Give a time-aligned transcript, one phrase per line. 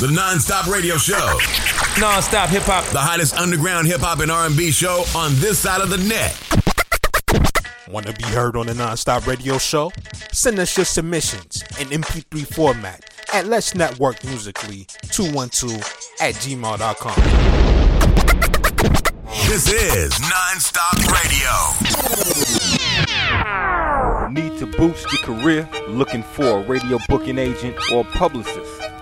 [0.00, 1.38] The non-stop radio show.
[2.00, 2.84] Non-stop hip hop.
[2.86, 6.36] The hottest underground hip hop and R&B show on this side of the net.
[7.88, 9.92] Want to be heard on the non-stop radio show?
[10.32, 15.76] Send us your submissions in MP3 format at Let's Network Musically 212
[16.20, 17.14] at gmail.com.
[19.46, 21.50] This is non-stop radio.
[24.30, 25.68] Need to boost your career?
[25.88, 28.73] Looking for a radio booking agent or publicist?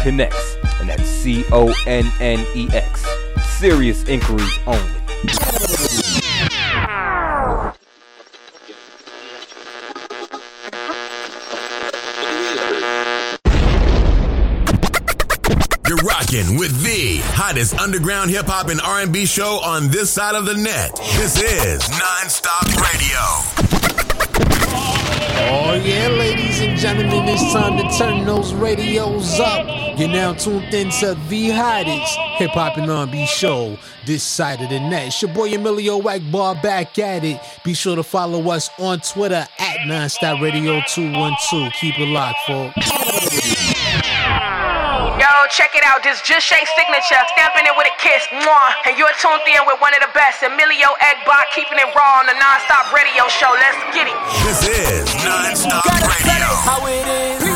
[0.00, 0.34] Connex,
[0.80, 3.04] and that's C O N N E X.
[3.58, 4.80] Serious inquiries only.
[15.86, 20.46] You're rocking with the hottest underground hip hop and R&B show on this side of
[20.46, 20.96] the net.
[21.18, 23.79] This is non-stop radio.
[25.42, 29.66] Oh yeah, ladies and gentlemen, it's time to turn those radios up.
[29.98, 34.68] You're now tuned in to the hottest hip hop and R&B show this side of
[34.68, 35.08] the net.
[35.08, 37.40] It's your boy Emilio Egbar back at it.
[37.64, 41.72] Be sure to follow us on Twitter at Nonstop Radio 212.
[41.72, 43.29] Keep it locked, folks.
[45.60, 46.02] Yo, check it out.
[46.02, 47.20] This just Shay signature.
[47.36, 48.24] Stamping it with a kiss.
[48.32, 48.88] Mwah.
[48.88, 52.26] And you're tuned in with one of the best, Emilio Egbar, keeping it raw on
[52.26, 53.52] the non-stop radio show.
[53.60, 54.16] Let's get it.
[54.44, 56.48] This is non-stop radio.
[56.64, 57.49] How it is.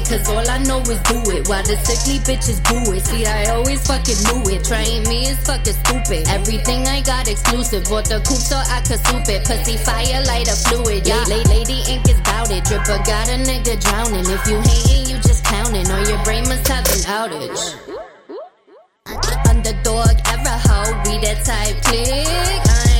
[0.00, 1.48] Cause all I know is do it.
[1.48, 4.64] While the sickly bitches boo it, see, I always fucking knew it.
[4.64, 6.28] Trying me is fucking stupid.
[6.28, 9.44] Everything I got exclusive, bought the coupe so I could soup it.
[9.44, 11.06] Pussy fire, lighter fluid.
[11.06, 12.64] Yeah, lady, lady ink is bout it.
[12.64, 14.24] Dripper got a nigga drowning.
[14.24, 17.60] If you hating, you just clowning, or your brain must have an outage.
[19.48, 22.91] Underdog, ever hoe, we that type click.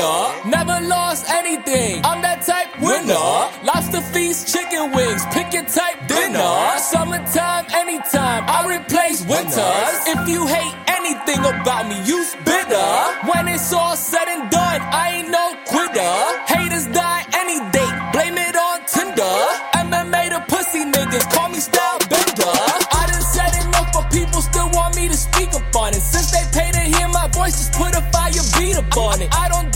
[0.00, 0.50] Type sinner.
[0.50, 2.00] Never lost anything.
[2.04, 3.50] I'm that type winner.
[3.64, 5.22] Lobster feast, chicken wings.
[5.32, 6.78] Pick your type dinner.
[6.78, 8.44] Summertime, anytime.
[8.46, 9.96] I replace winters.
[10.06, 12.90] If you hate anything about me, you's bitter.
[13.30, 16.12] When it's all said and done, I ain't no quitter.
[16.46, 17.90] Haters die any day.
[18.12, 19.36] Blame it on Tinder.
[19.74, 22.54] MMA the pussy niggas call me style bender.
[22.92, 26.02] I done said enough, but people still want me to speak upon it.
[26.02, 29.28] Since they pay to hear my voice, just put a fire beat upon it.
[29.34, 29.69] I don't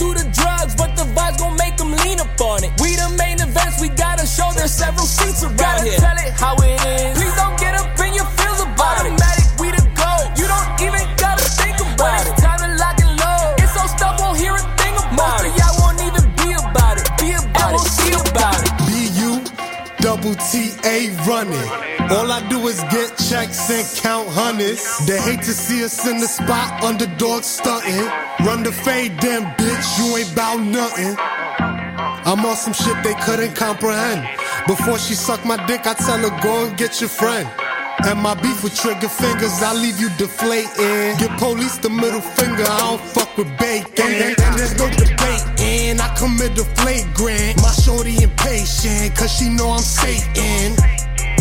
[4.65, 5.99] there's several seats around gotta here.
[5.99, 7.13] tell it how it is.
[7.21, 9.13] Please don't get up in your feels about it.
[9.13, 10.11] Automatic, we the go.
[10.41, 12.33] You don't even gotta think about it.
[12.33, 13.61] It's time to lock and load.
[13.61, 15.53] It's so stuff won't hear a thing about Most it.
[15.53, 17.05] of y'all won't even be about it.
[17.21, 18.73] Be about and we'll see about it.
[18.89, 19.31] B-U,
[20.01, 21.69] double T-A running.
[22.09, 24.81] All I do is get checks and count hundreds.
[25.05, 28.09] They hate to see us in the spot, underdog stunting.
[28.41, 31.13] Run the fade, then bitch, you ain't bout nothing.
[32.25, 34.25] I'm on some shit they couldn't comprehend.
[34.67, 37.47] Before she suck my dick, I tell her go and get your friend.
[38.03, 41.17] And my beef with trigger fingers, I leave you deflating.
[41.17, 44.09] Give police the middle finger, I don't fuck with bacon.
[44.09, 47.61] And, and there's no debating, I commit the flagrant.
[47.61, 50.75] My shorty impatient, cause she know I'm Satan.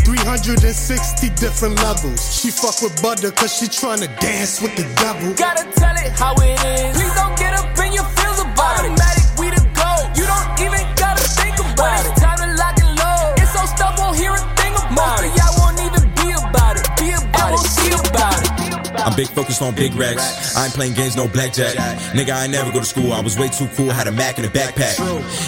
[0.05, 2.21] 360 different levels.
[2.29, 5.33] She fuck with butter cause she tryna dance with the devil.
[5.33, 6.93] Gotta tell it how it is.
[6.93, 8.93] Please don't get up in your feels about it.
[8.93, 9.91] Automatic, we the go.
[10.13, 12.14] You don't even gotta think about it.
[19.05, 20.57] I'm big focused on big racks.
[20.57, 21.75] I ain't playing games, no blackjack.
[22.17, 23.13] Nigga, I ain't never go to school.
[23.13, 24.97] I was way too cool, had a Mac in a backpack.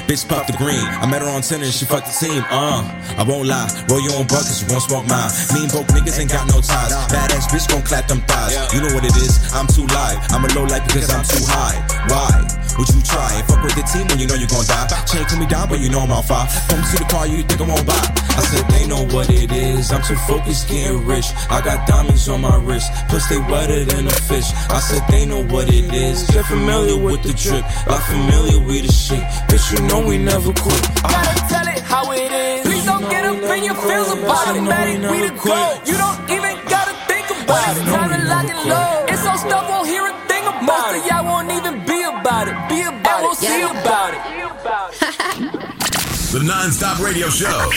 [0.07, 0.83] Bitch popped the green.
[0.83, 2.45] I met her on Tinder and she fucked the team.
[2.51, 2.85] Uh,
[3.17, 3.69] I won't lie.
[3.89, 5.31] Roll your own buckets, you won't smoke mine.
[5.55, 6.93] Mean broke niggas ain't got no ties.
[7.09, 8.53] Badass bitch gon' clap them thighs.
[8.75, 9.41] You know what it is.
[9.53, 10.19] I'm too live.
[10.31, 11.81] I'm a low life because I'm too high.
[12.09, 12.66] Why?
[12.79, 14.85] Would you try and fuck with the team when you know you're gonna die?
[15.09, 16.45] Chain to me down, but you know I'm on fire.
[16.69, 17.97] Come to the car, you think I won't buy.
[18.37, 19.91] I said they know what it is.
[19.93, 21.33] I'm too focused getting rich.
[21.49, 24.53] I got diamonds on my wrist, plus they wetter than a fish.
[24.69, 26.29] I said they know what it is.
[26.29, 29.25] Get familiar with the drip, like familiar with the shit.
[29.49, 30.83] Bitch, you know we never quit.
[31.01, 32.67] I Gotta tell it how it is.
[32.67, 34.61] Please don't get up in your feels about it.
[34.61, 35.81] Matic, we the gold.
[35.89, 37.85] You don't even gotta think about it.
[37.89, 38.86] Time to lock and load.
[43.47, 44.16] About it, see about it.
[46.37, 47.71] The non-stop radio show.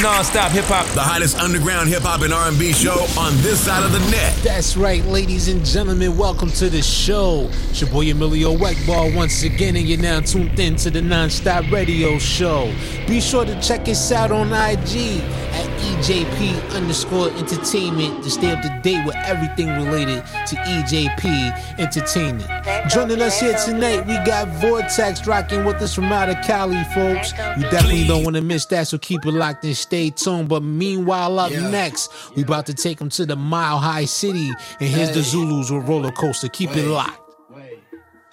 [0.00, 0.86] Non-stop hip hop.
[0.94, 4.32] The hottest underground hip hop and R&B show on this side of the net.
[4.44, 6.16] That's right, ladies and gentlemen.
[6.16, 7.48] Welcome to the show.
[7.70, 11.72] It's your boy Emilio Egbar once again, and you're now tuned in to the Non-Stop
[11.72, 12.72] Radio Show.
[13.08, 15.20] Be sure to check us out on IG
[15.50, 22.48] at EJP underscore entertainment to stay up to date with everything related to EJP Entertainment.
[22.88, 27.32] Joining us here tonight, we got Vortex rocking with us from out of Cali, folks.
[27.56, 30.48] You definitely don't want to miss that, so keep it locked and stay tuned.
[30.48, 34.50] But meanwhile, up next, we about to take them to the Mile High City,
[34.80, 36.48] and here's the Zulus with Roller Coaster.
[36.48, 37.25] Keep it locked.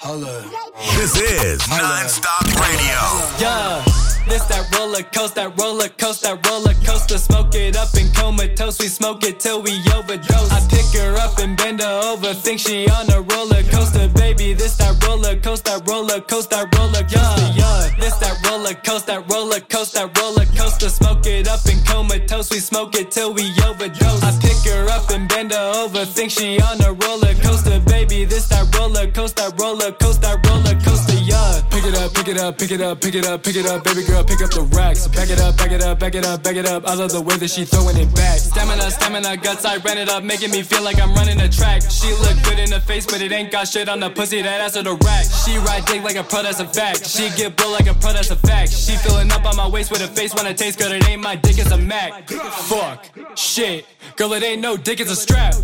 [0.03, 2.99] This is non-stop radio.
[3.39, 3.81] Yeah,
[4.27, 7.17] this that roller coaster, that roller coaster, that roller coaster.
[7.17, 10.51] Smoke it up and comatose, we smoke it till we overdose.
[10.51, 14.51] I pick her up and bend her over, think she on a roller coaster, baby.
[14.51, 17.47] This that roller coaster, that roller coaster, that roller coaster.
[17.55, 20.89] Yeah, this that roller coaster, that roller coaster, that roller coaster.
[20.89, 24.21] Smoke it up and comatose, we smoke it till we overdose.
[24.21, 27.92] I pick her up and bend her over, think she on a roller coaster, baby.
[28.13, 31.17] This that roller coaster, that roller coaster, that roller coaster.
[31.17, 33.65] Yeah, pick it up, pick it up, pick it up, pick it up, pick it
[33.65, 35.07] up, baby girl, pick up the racks.
[35.07, 36.87] Back it up, back it up, back it up, back it up.
[36.87, 38.37] I love the way that she throwing it back.
[38.37, 41.81] Stamina, stamina, guts, I ran it up, making me feel like I'm running a track.
[41.89, 44.61] She look good in the face, but it ain't got shit on the pussy, that
[44.61, 45.25] ass of the rack.
[45.25, 47.09] She ride dick like a pro, that's a fact.
[47.09, 48.71] She get blow like a pro, that's a fact.
[48.71, 51.21] She filling up on my waist with a face when it tastes good, it ain't
[51.21, 52.29] my dick, it's a Mac.
[52.29, 53.87] Fuck, shit,
[54.17, 55.55] girl, it ain't no dick, it's a strap.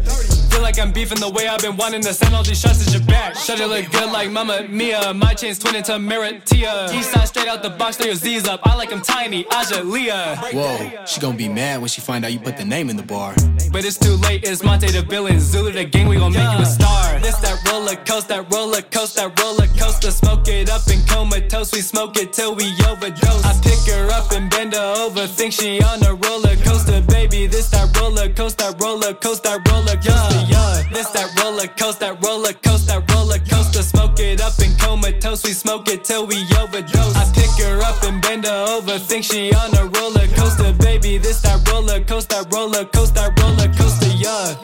[0.50, 2.94] Feel like I'm beefing the way I've been wanting to send all these shots at
[2.94, 3.36] your back.
[3.36, 5.13] Shut it look good like Mama Mia.
[5.13, 6.94] My chain's twin into Maratia.
[6.94, 8.60] East side straight out the box, throw your Z's up.
[8.63, 10.38] I like 'em tiny, Aja Leah.
[10.54, 13.04] Whoa, she gonna be mad when she find out you put the name in the
[13.04, 13.34] bar.
[13.72, 15.40] But it's too late, it's Monte the villain.
[15.40, 17.19] Zulu the gang, we gon' make you a star.
[17.19, 20.12] This that roller coaster, that roller coaster, that roller coaster.
[20.12, 23.46] Smoke it up and comatose, we smoke it till we overdose.
[23.46, 27.48] I pick her up and bend her over, think she on a roller coaster, baby.
[27.48, 30.83] This that roller coaster, that roller coaster, that roller coaster, yeah.
[30.91, 33.81] This that roller coaster, that roller coaster, that roller coaster.
[33.81, 37.15] Smoke it up and comatose, we smoke it till we overdose.
[37.15, 41.18] I pick her up and bend her over, think she on a roller coaster, baby.
[41.18, 42.99] This that roller coaster, that roller coaster,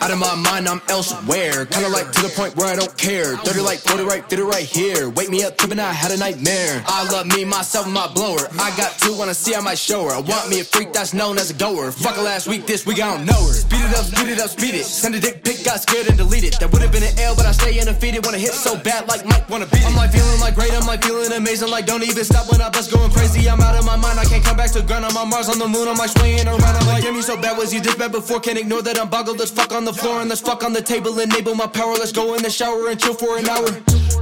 [0.01, 1.65] Out of my mind, I'm elsewhere.
[1.65, 3.37] Kinda like to the point where I don't care.
[3.37, 5.09] 30 like 40 right, fit it right here.
[5.09, 6.83] Wake me up, tripping, I had a nightmare.
[6.87, 8.47] I love me, myself, and my blower.
[8.59, 10.11] I got two, wanna see, I might show her.
[10.11, 11.91] I want me a freak that's known as a goer.
[11.91, 13.53] Fuck her last week, this week, I don't know her.
[13.53, 14.85] Speed it up, speed it up, speed it.
[14.85, 16.53] Send a dick pic, got scared and deleted.
[16.59, 18.25] That would've been an L, but I stay undefeated.
[18.25, 19.87] Wanna hit so bad, like Mike, wanna beat it.
[19.87, 21.69] I'm like feeling like great, I'm like feeling amazing.
[21.69, 23.49] Like don't even stop when I bust going crazy.
[23.49, 25.05] I'm out of my mind, I can't come back to ground.
[25.05, 26.75] I'm on Mars, on the moon, I'm like swinging around.
[26.75, 28.39] I'm like, get me so bad, was you this bad before?
[28.39, 29.37] Can't ignore that I'm boggled.
[29.39, 31.19] Let's fuck on the floor and let's fuck on the table.
[31.19, 33.69] Enable my power, let's go in the shower and chill for an hour.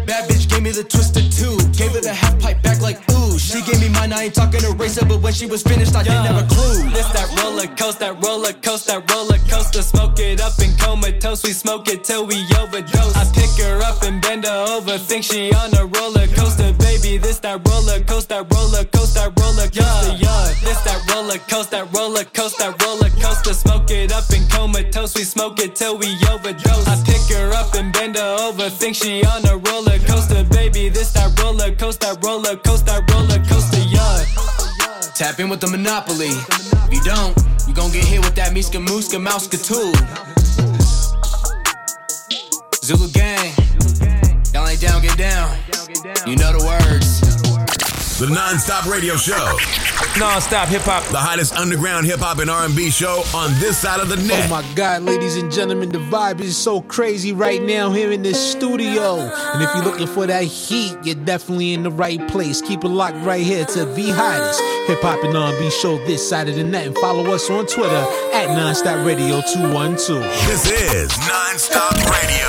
[0.05, 1.55] Bad bitch gave me the twisted two.
[1.77, 3.37] Gave it a half pipe back like ooh.
[3.37, 6.25] She gave me mine, I ain't talking eraser, but when she was finished, I didn't
[6.25, 6.89] have a clue.
[6.89, 9.83] This that roller coaster, that roller coaster, that roller coaster.
[9.83, 13.15] Smoke it up and comatose, we smoke it till we overdose.
[13.15, 16.73] I pick her up and bend her over, think she on a roller coaster,
[17.59, 20.53] that roller coaster, that roller coaster, that roller coaster, yeah.
[20.65, 23.53] This that roller coaster, that roller coaster, that roller coaster.
[23.53, 26.87] Smoke it up and comatose, we smoke it till we overdose.
[26.87, 30.89] I pick her up and bend her over, think she on a roller coaster, baby.
[30.89, 34.25] This that roller coaster, that roller coaster, that roller coaster, yeah.
[35.13, 36.33] Tap in with the monopoly.
[36.89, 39.93] If you don't, you gon' get hit with that Miska Muska Mouska tool.
[42.81, 43.53] Zulu gang.
[44.53, 45.55] Y'all ain't down, get down.
[46.25, 47.42] You know the words.
[48.19, 49.57] The non-stop radio show.
[50.19, 51.03] Non-stop hip hop.
[51.11, 54.45] The hottest underground hip hop and R&B show on this side of the net.
[54.45, 58.21] Oh my God, ladies and gentlemen, the vibe is so crazy right now here in
[58.21, 59.17] this studio.
[59.17, 62.61] And if you're looking for that heat, you're definitely in the right place.
[62.61, 66.47] Keep it locked right here to the hottest hip hop and R&B show this side
[66.47, 66.85] of the net.
[66.85, 70.21] And follow us on Twitter at Nonstop Radio 212.
[70.45, 72.47] This is non-stop radio.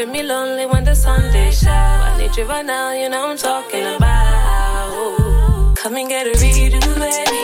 [0.00, 1.68] Leaving me lonely when the sun they shout.
[1.68, 5.74] I need you right now, you know I'm talking about.
[5.76, 7.42] Come and get a redo, baby.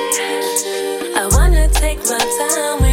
[1.20, 2.85] I wanna take my time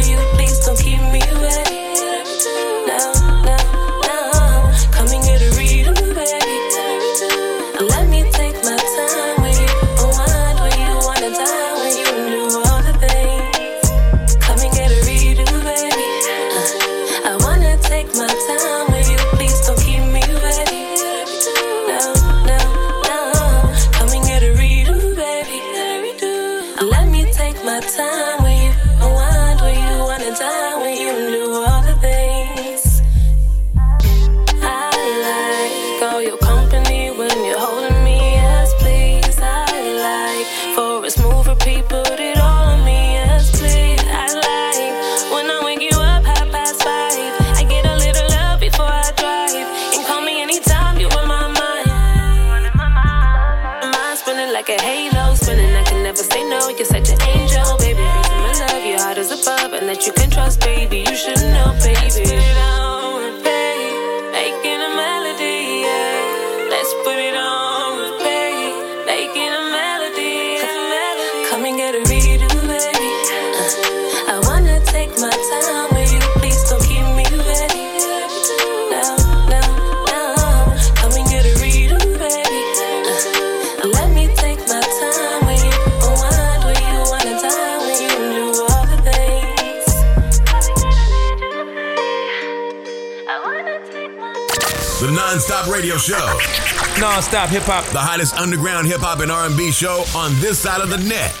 [95.94, 97.00] radio show.
[97.00, 97.84] Non-stop hip hop.
[97.86, 101.32] The hottest underground hip hop and R&B show on this side of the net.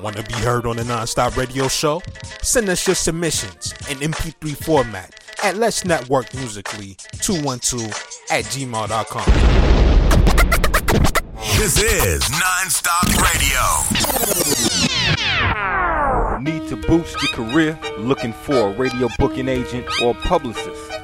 [0.00, 2.02] Want to be heard on the non-stop radio show?
[2.42, 7.86] Send us your submissions in MP3 format at Let's Network Musically 212
[8.30, 9.24] at gmail.com.
[11.58, 13.60] This is non-stop radio.
[16.40, 17.78] Need to boost your career?
[17.98, 21.03] Looking for a radio booking agent or publicist?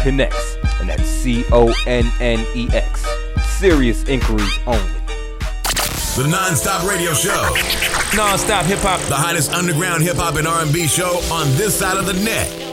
[0.00, 0.34] Connex,
[0.80, 3.06] and that's C O N N E X.
[3.58, 5.00] Serious inquiries only.
[6.16, 7.56] The non-stop radio show.
[8.16, 9.00] Non-stop hip hop.
[9.08, 12.69] The hottest underground hip hop and R&B show on this side of the net.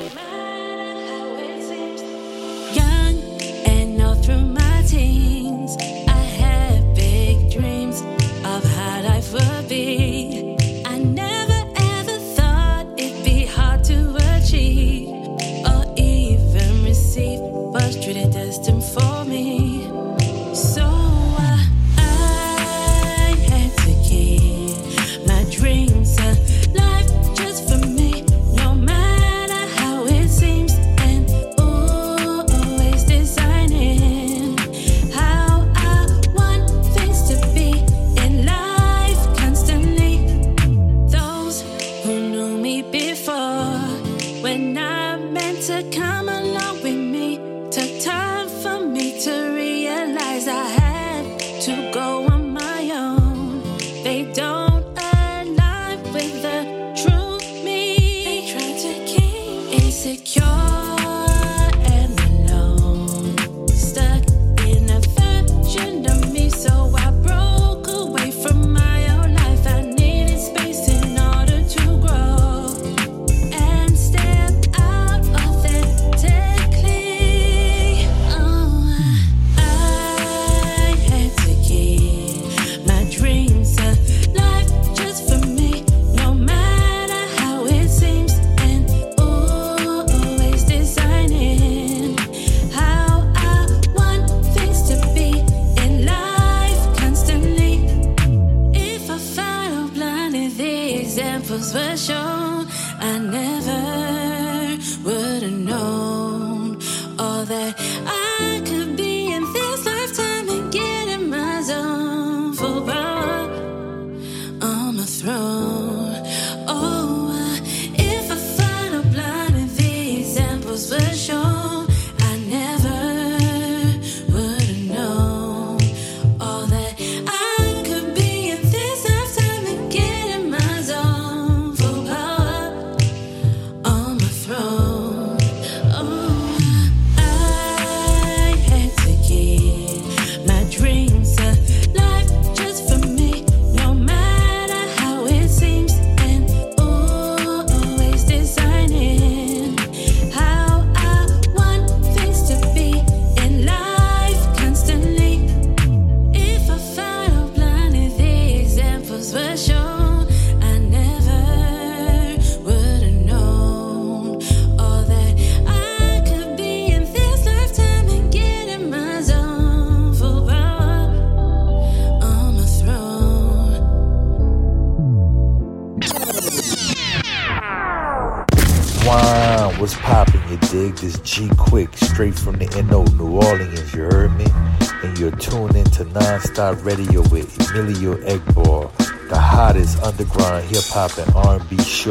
[186.58, 188.92] Non-Stop Radio with Emilio Egbar,
[189.30, 192.10] the hottest underground hip hop and R&B show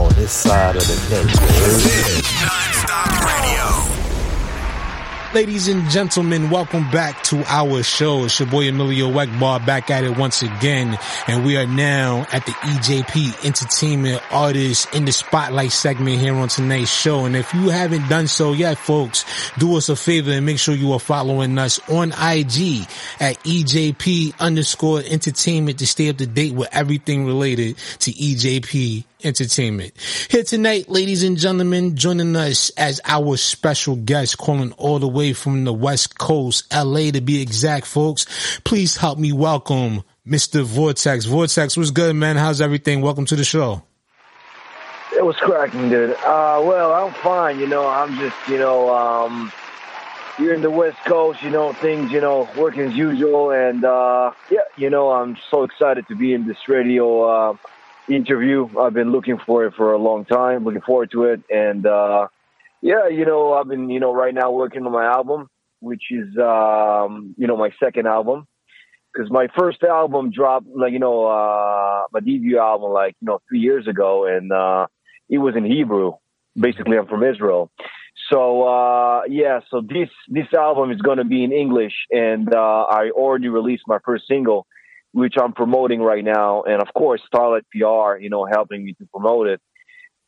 [0.00, 2.73] on this side of the net.
[5.34, 8.26] Ladies and gentlemen, welcome back to our show.
[8.26, 10.96] It's your boy Emilio Egbar back at it once again.
[11.26, 16.46] And we are now at the EJP Entertainment Artists in the Spotlight segment here on
[16.46, 17.24] tonight's show.
[17.24, 19.24] And if you haven't done so yet, folks,
[19.58, 22.86] do us a favor and make sure you are following us on IG
[23.18, 29.92] at EJP underscore entertainment to stay up to date with everything related to EJP Entertainment.
[30.28, 35.32] Here tonight, ladies and gentlemen, joining us as our special guest, calling all the way
[35.32, 38.60] from the West Coast, LA to be exact, folks.
[38.64, 40.62] Please help me welcome Mr.
[40.62, 41.24] Vortex.
[41.24, 42.36] Vortex, what's good, man?
[42.36, 43.00] How's everything?
[43.00, 43.82] Welcome to the show.
[45.16, 46.10] It was cracking, dude.
[46.10, 47.60] Uh, well, I'm fine.
[47.60, 49.52] You know, I'm just, you know, um,
[50.36, 53.50] here in the West Coast, you know, things, you know, working as usual.
[53.50, 57.56] And, uh, yeah, you know, I'm so excited to be in this radio, uh,
[58.08, 58.68] interview.
[58.78, 61.40] I've been looking for it for a long time, looking forward to it.
[61.50, 62.28] And, uh,
[62.82, 65.48] yeah, you know, I've been, you know, right now working on my album,
[65.80, 68.46] which is, um, you know, my second album.
[69.16, 73.40] Cause my first album dropped, like, you know, uh, my debut album, like, you know,
[73.48, 74.26] three years ago.
[74.26, 74.86] And, uh,
[75.28, 76.14] it was in Hebrew.
[76.56, 77.70] Basically, I'm from Israel.
[78.30, 81.92] So, uh, yeah, so this, this album is going to be in English.
[82.10, 84.66] And, uh, I already released my first single
[85.14, 86.64] which I'm promoting right now.
[86.64, 89.60] And of course, Starlight PR, you know, helping me to promote it.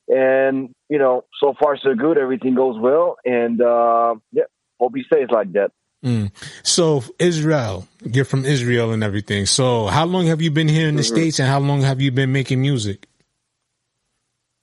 [0.09, 2.17] And, you know, so far so good.
[2.17, 3.17] Everything goes well.
[3.25, 4.45] And, uh, yeah,
[4.79, 5.73] hope he stays like that.
[6.05, 6.31] Mm.
[6.63, 9.47] So Israel, you're from Israel and everything.
[9.47, 11.15] So how long have you been here in the Mhm.
[11.15, 13.09] States and how long have you been making music?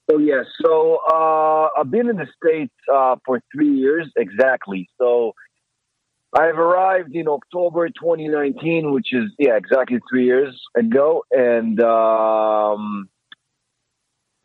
[0.09, 4.87] So, yeah, so, uh, I've been in the States, uh, for three years exactly.
[4.97, 5.33] So
[6.35, 11.23] I've arrived in October 2019, which is, yeah, exactly three years ago.
[11.31, 13.09] And, um,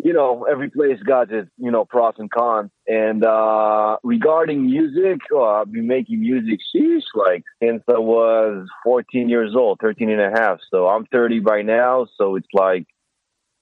[0.02, 2.70] you know, every place got its, you know, pros and cons.
[2.86, 9.28] And uh, regarding music, oh, I've been making music, sheesh, like since I was 14
[9.28, 10.58] years old, 13 and a half.
[10.70, 12.06] So I'm 30 by now.
[12.16, 12.86] So it's like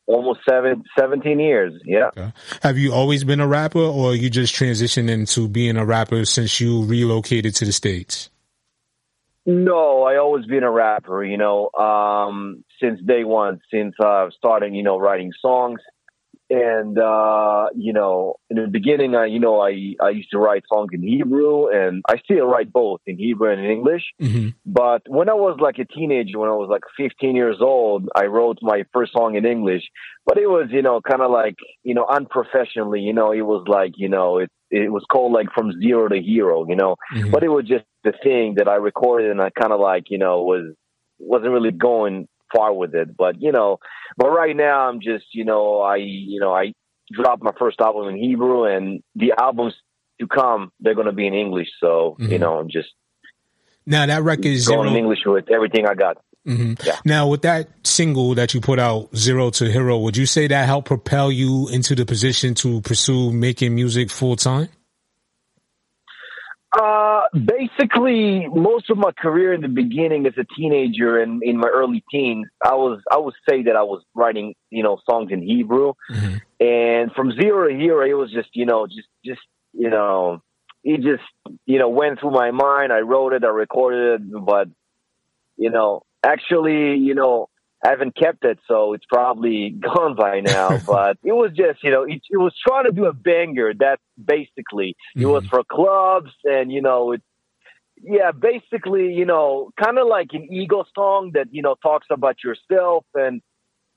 [0.07, 1.73] almost seven, 17 years.
[1.85, 2.11] Yeah.
[2.63, 6.61] Have you always been a rapper or you just transitioned into being a rapper since
[6.61, 8.31] you relocated to the States?
[9.45, 14.75] No, I always been a rapper, you know, um, since day one, since I've started,
[14.75, 15.81] you know, writing songs.
[16.49, 20.63] And, uh, you know, in the beginning, I, you know, I, I used to write
[20.73, 24.05] songs in Hebrew and I still write both in Hebrew and in English.
[24.23, 24.49] Mm-hmm.
[24.65, 28.27] But when I was like a teenager, when I was like 15 years old, I
[28.27, 29.83] wrote my first song in English.
[30.25, 33.65] But it was, you know, kind of like, you know, unprofessionally, you know, it was
[33.67, 37.31] like, you know, it, it was called like from zero to hero, you know, Mhm.
[37.33, 40.19] but it was just the thing that I recorded and I kind of like, you
[40.19, 40.75] know, was,
[41.19, 43.17] wasn't really going far with it.
[43.17, 43.79] But, you know,
[44.17, 46.73] but right now I'm just, you know, I, you know, I
[47.13, 49.75] dropped my first album in Hebrew and the albums
[50.21, 51.69] to come, they're going to be in English.
[51.81, 52.41] So, you Mhm.
[52.41, 52.89] know, I'm just
[53.87, 54.91] Now that record is going zero.
[54.93, 56.17] in English with everything I got.
[56.47, 56.75] Mm-hmm.
[56.87, 56.97] Yeah.
[57.05, 60.67] Now with that single that you put out, Zero to Hero, would you say that
[60.67, 64.69] helped propel you into the position to pursue making music full time?
[66.77, 71.69] Uh, basically, most of my career in the beginning as a teenager and in my
[71.69, 75.41] early teens, I was I would say that I was writing you know songs in
[75.41, 75.95] Hebrew,
[76.61, 79.41] and from zero to hero, it was just you know just just
[79.73, 80.43] you know
[80.85, 81.25] it just
[81.65, 82.93] you know went through my mind.
[82.93, 84.69] I wrote it, I recorded it, but
[85.57, 87.49] you know actually you know
[87.87, 90.79] I haven't kept it, so it's probably gone by now.
[90.87, 93.73] but it was just, you know, it, it was trying to do a banger.
[93.79, 95.51] That's basically it was mm-hmm.
[95.51, 97.23] for clubs, and you know, it,
[98.03, 102.37] yeah, basically, you know, kind of like an ego song that you know talks about
[102.43, 103.41] yourself and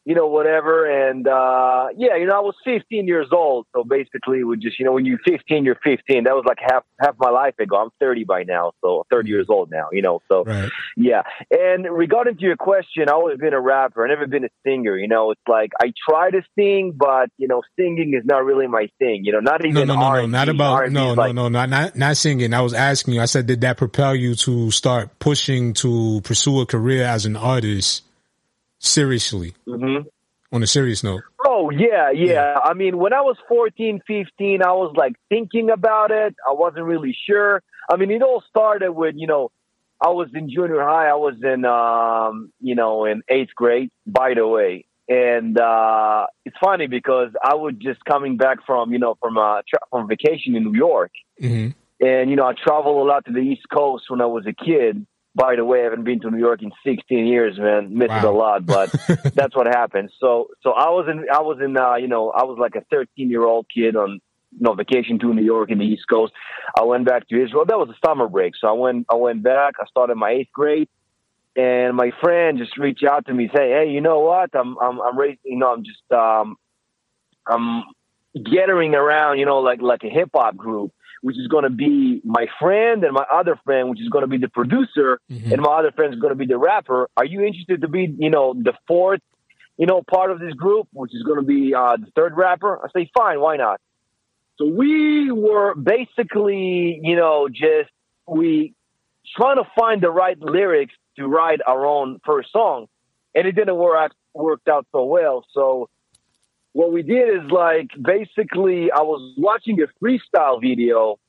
[0.06, 0.86] you know whatever.
[1.10, 4.86] And uh yeah, you know, I was 15 years old, so basically, we just, you
[4.86, 6.24] know, when you're 15, you're 15.
[6.24, 7.78] That was like half half my life ago.
[7.78, 9.88] I'm 30 by now, so 30 years old now.
[9.92, 10.70] You know, so Right.
[10.96, 11.24] yeah.
[11.52, 14.04] And regarding to your question, I've always been a rapper.
[14.04, 14.98] I've never been a singer.
[14.98, 18.68] You know, it's like I try to sing, but you know, singing is not really
[18.68, 19.26] my thing.
[19.26, 20.28] You know, not even no, no, no, R&B.
[20.28, 22.54] not about R&B no, no, like, no, not not not singing.
[22.54, 23.22] I was asking you.
[23.22, 27.36] I said, did that propel you to start pushing to pursue a career as an
[27.36, 28.04] artist
[28.80, 30.06] seriously, Mhm.
[30.52, 31.22] on a serious note?
[31.46, 32.60] Oh yeah, yeah.
[32.64, 36.36] I mean, when I was 14, 15, I was like thinking about it.
[36.50, 37.62] I wasn't really sure.
[37.92, 39.52] I mean, it all started with, you know,
[40.02, 41.08] I was in junior high.
[41.10, 44.86] I was in, um, you know, in eighth grade, by the way.
[45.10, 49.62] and uh, it's funny because I was just coming back from you know from uh,
[49.68, 51.12] tra- from vacation in New York,
[51.42, 51.70] Mm-hmm.
[52.06, 54.54] and you know I traveled a lot to the East Coast when I was a
[54.54, 55.08] kid.
[55.36, 57.96] By the way, I haven't been to New York in 16 years, man.
[57.96, 58.92] Missed it a lot, but
[59.36, 60.10] that's what happened.
[60.20, 62.82] So, so I was in, I was in, uh, you know, I was like a
[62.90, 64.20] 13 year old kid on,
[64.52, 66.34] you know, vacation to New York in the East Coast.
[66.78, 67.66] I went back to Israel.
[67.66, 69.76] That was a summer break, so I went, I went back.
[69.80, 70.90] I started my eighth grade,
[71.56, 74.50] and my friend just reached out to me, say, "Hey, you know what?
[74.56, 76.56] I'm, I'm, I'm raising, you know, I'm just, um,
[77.48, 77.84] I'm
[78.44, 82.22] gathering around, you know, like, like a hip hop group." Which is going to be
[82.24, 85.20] my friend and my other friend, which is going to be the producer,
[85.52, 87.10] and my other friend is going to be the rapper.
[87.18, 89.22] Are you interested to be, you know, the fourth,
[89.78, 92.80] you know, part of this group, which is going to be uh, the third rapper?
[92.84, 93.82] I say, fine, why not?
[94.58, 97.90] So we were basically, you know, just
[98.28, 98.74] we
[99.36, 102.88] trying to find the right lyrics to write our own first song,
[103.36, 105.46] and it didn't work worked out so well.
[105.54, 105.90] So
[106.74, 111.20] what we did is like basically I was watching a freestyle video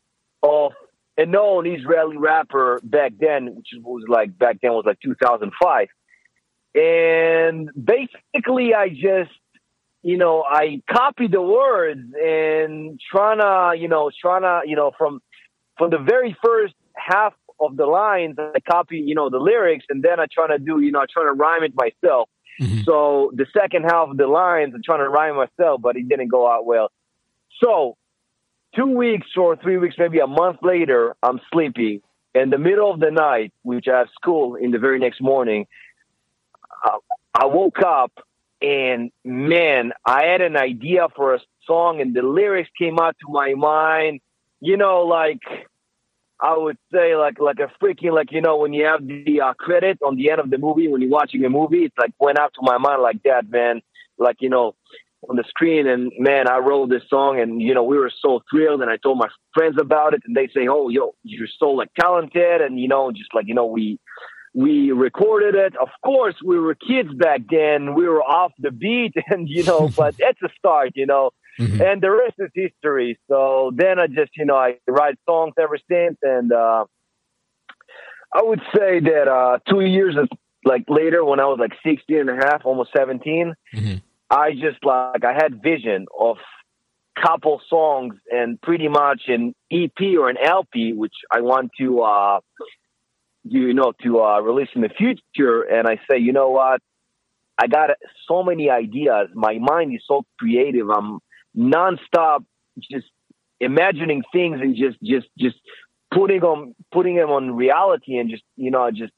[0.42, 0.72] of
[1.16, 5.88] a known Israeli rapper back then, which was like back then was like 2005,
[6.74, 9.31] and basically I just
[10.03, 14.92] you know I copied the words and trying to you know trying to you know
[14.96, 15.20] from
[15.79, 20.03] from the very first half of the lines I copy you know the lyrics and
[20.03, 22.29] then I try to do you know I try to rhyme it myself.
[22.85, 26.29] So the second half of the lines, I'm trying to rhyme myself, but it didn't
[26.29, 26.90] go out well.
[27.62, 27.96] So
[28.75, 32.03] two weeks or three weeks, maybe a month later, I'm sleeping.
[32.35, 35.66] In the middle of the night, which I have school in the very next morning,
[36.87, 36.99] uh,
[37.35, 38.12] I woke up
[38.62, 43.33] and man, I had an idea for a song and the lyrics came out to
[43.33, 44.20] my mind.
[44.61, 45.40] You know, like
[46.42, 49.55] I would say like like a freaking like you know when you have the uh,
[49.55, 52.38] credit on the end of the movie when you're watching a movie it's like went
[52.38, 53.83] out to my mind like that man.
[54.18, 54.74] Like you know
[55.29, 58.40] on the screen and man I wrote this song and you know we were so
[58.50, 61.70] thrilled and I told my friends about it and they say oh yo you're so
[61.70, 63.98] like talented and you know just like you know we
[64.53, 65.76] we recorded it.
[65.76, 67.94] Of course we were kids back then.
[67.94, 72.03] We were off the beat and you know but it's a start you know and
[72.03, 73.18] the rest is history.
[73.29, 76.85] So then I just, you know, I write songs ever since, and uh,
[78.33, 80.16] I would say that uh, two years
[80.64, 83.55] like later, when I was like 16 and a half, almost 17,
[84.31, 86.37] I just like I had vision of
[87.20, 92.40] couple songs and pretty much an EP or an LP, which I want to, uh,
[93.44, 95.62] you know, to uh, release in the future.
[95.62, 96.81] And I say, you know what?
[97.59, 97.90] I got
[98.27, 99.29] so many ideas.
[99.35, 100.88] My mind is so creative.
[100.88, 101.20] I'm
[101.56, 102.44] nonstop
[102.90, 103.06] just
[103.60, 105.56] imagining things and just just just
[106.12, 109.12] putting them putting them on reality and just you know just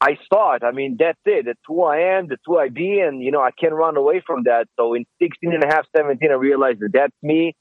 [0.00, 0.64] I start.
[0.64, 1.46] I mean that's it.
[1.46, 2.28] That's who I am.
[2.28, 4.66] That's who I be, and you know I can't run away from that.
[4.76, 7.54] So in 16 and a half, 17, I realized that that's me,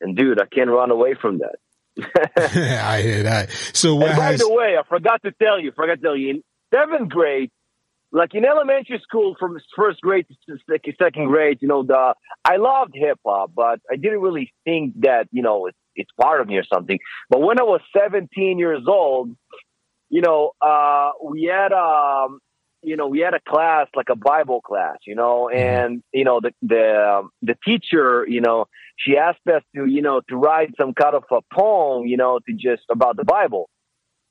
[0.00, 1.56] and dude, I can't run away from that.
[2.84, 3.50] I hear that.
[3.72, 5.72] So by has the way, I forgot to tell you.
[5.72, 6.30] Forgot to tell you.
[6.30, 7.50] In seventh grade,
[8.12, 10.56] like in elementary school, from first grade to
[10.98, 15.28] second grade, you know, the I loved hip hop, but I didn't really think that
[15.32, 16.98] you know it's it's part of me or something.
[17.30, 19.34] But when I was 17 years old,
[20.10, 22.40] you know, uh, we had um,
[22.82, 26.40] you know, we had a class like a Bible class, you know, and you know
[26.40, 30.74] the the um, the teacher, you know, she asked us to you know to write
[30.78, 33.70] some kind of a poem, you know, to just about the Bible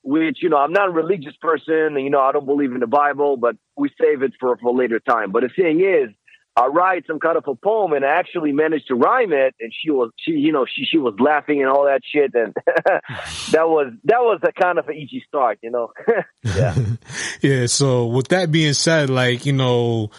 [0.04, 2.80] which you know I'm not a religious person, and you know I don't believe in
[2.80, 5.32] the Bible, but we save it for for later time.
[5.32, 6.14] But the thing is,
[6.56, 9.72] I write some kind of a poem, and I actually managed to rhyme it, and
[9.74, 12.54] she was she you know she she was laughing and all that shit, and
[13.52, 15.94] that was that was a kind of an easy start, you know.
[16.44, 16.76] yeah.
[17.42, 17.66] yeah.
[17.68, 20.12] So with that being said, like you know,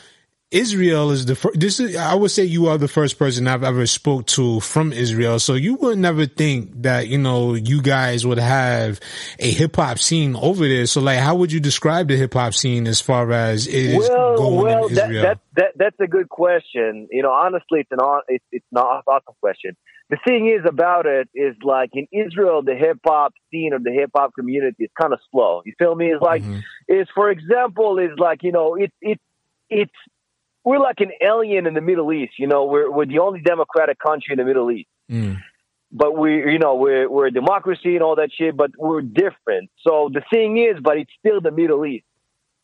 [0.53, 1.59] Israel is the first.
[1.59, 4.93] This is I would say you are the first person I've ever spoke to from
[4.93, 5.39] Israel.
[5.39, 9.01] So you would never think that you know you guys would have
[9.39, 10.87] a hip hop scene over there.
[10.87, 14.09] So like, how would you describe the hip hop scene as far as it is
[14.09, 15.23] well, going well, in that, Israel?
[15.23, 17.09] that that that's a good question.
[17.11, 19.75] You know, honestly, it's an on, it's it's not awesome question.
[20.11, 23.93] The thing is about it is like in Israel, the hip hop scene or the
[23.93, 25.63] hip hop community is kind of slow.
[25.65, 26.09] You feel me?
[26.09, 26.59] It's like, mm-hmm.
[26.89, 29.23] is for example, is like you know, it's it's
[29.71, 29.93] it's
[30.65, 32.35] we're like an alien in the Middle East.
[32.39, 35.39] You know, we're we're the only democratic country in the Middle East mm.
[35.91, 39.71] but we, you know, we're we're a democracy and all that shit, but we're different.
[39.87, 42.07] So the thing is, but it's still the Middle East,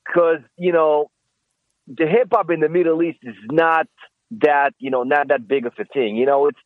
[0.07, 1.11] because you know,
[1.87, 3.87] the hip hop in the Middle East is not
[4.43, 6.17] that, you know, not that big of a thing.
[6.17, 6.59] You know, it's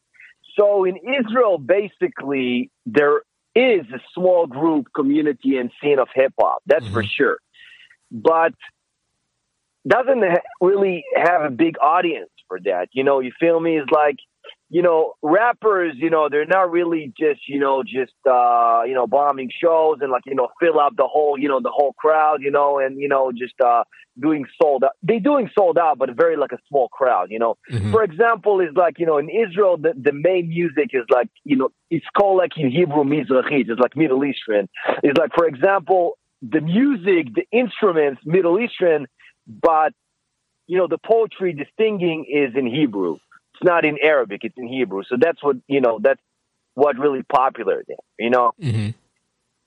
[0.58, 3.22] so in Israel, basically, there
[3.54, 6.62] is a small group, community, and scene of hip hop.
[6.66, 7.10] That's for mm-hmm.
[7.16, 7.38] sure.
[8.10, 8.54] But
[9.86, 12.88] doesn't ha- really have a big audience for that.
[12.92, 13.78] You know, you feel me?
[13.78, 14.16] It's like,
[14.68, 19.06] you know, rappers, you know, they're not really just, you know, just, uh, you know,
[19.06, 22.40] bombing shows and like, you know, fill up the whole, you know, the whole crowd,
[22.40, 23.84] you know, and, you know, just, uh,
[24.20, 24.92] doing sold out.
[25.02, 27.56] They doing sold out, but very like a small crowd, you know.
[27.90, 31.56] For example, is like, you know, in Israel, the, the main music is like, you
[31.56, 33.70] know, it's called like in Hebrew, Mizrahit.
[33.70, 34.68] It's like Middle Eastern.
[35.02, 39.06] It's like, for example, the music, the instruments, Middle Eastern,
[39.46, 39.92] but
[40.66, 43.14] you know, the poetry, the singing is in Hebrew.
[43.54, 44.40] It's not in Arabic.
[44.42, 45.02] It's in Hebrew.
[45.08, 45.98] So that's what you know.
[46.02, 46.20] That's
[46.74, 47.96] what really popular there.
[48.18, 48.52] You know,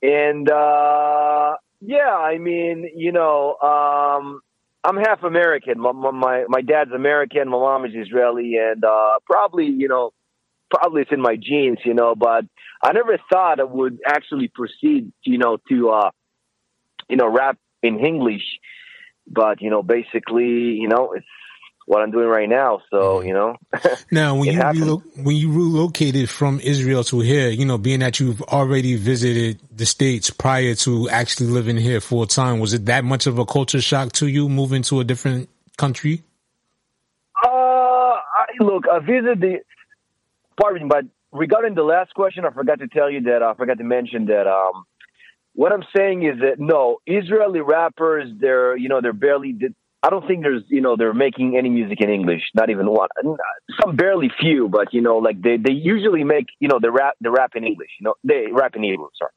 [0.01, 4.41] and uh, yeah, I mean, you know, um,
[4.83, 5.79] I'm half American.
[5.79, 7.49] My, my my my dad's American.
[7.49, 10.11] My mom is Israeli, and uh, probably you know,
[10.71, 11.79] probably it's in my genes.
[11.83, 12.45] You know, but
[12.81, 15.11] I never thought I would actually proceed.
[15.23, 16.09] You know, to uh,
[17.09, 18.43] you know, rap in English
[19.27, 21.25] but you know, basically, you know, it's
[21.85, 22.81] what I'm doing right now.
[22.89, 23.55] So you know,
[24.11, 28.19] Now, when you relo- when you relocated from Israel to here, you know, being that
[28.19, 33.03] you've already visited the states prior to actually living here full time, was it that
[33.03, 36.23] much of a culture shock to you moving to a different country?
[37.43, 39.57] uh, I, look, I visited the.
[40.59, 41.05] Pardon me, but
[41.37, 44.47] regarding the last question, I forgot to tell you that I forgot to mention that.
[44.47, 44.85] Um,
[45.55, 49.57] what I'm saying is that no, Israeli rappers, they're you know they're barely.
[50.03, 53.09] I don't think there's you know they're making any music in English, not even one.
[53.81, 57.15] Some barely few, but you know like they they usually make you know the rap
[57.21, 57.89] the rap in English.
[57.99, 59.07] You know they rap in Hebrew.
[59.17, 59.31] Sorry.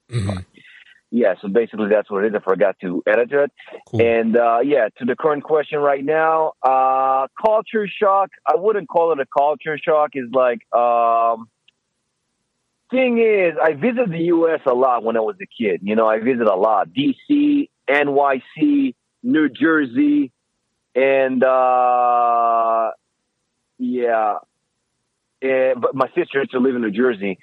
[1.11, 2.35] Yeah, so basically that's what it is.
[2.39, 3.53] I forgot to edit it.
[3.99, 8.29] And uh, yeah, to the current question right now, uh, culture shock.
[8.47, 10.11] I wouldn't call it a culture shock.
[10.15, 11.49] Is like um,
[12.91, 14.61] thing is, I visited the U.S.
[14.67, 15.81] a lot when I was a kid.
[15.83, 20.33] You know, I visited a lot: D.C., NYC, New Jersey,
[20.95, 22.91] and uh,
[23.79, 24.39] yeah,
[25.43, 27.39] and, but my sister used to live in New Jersey.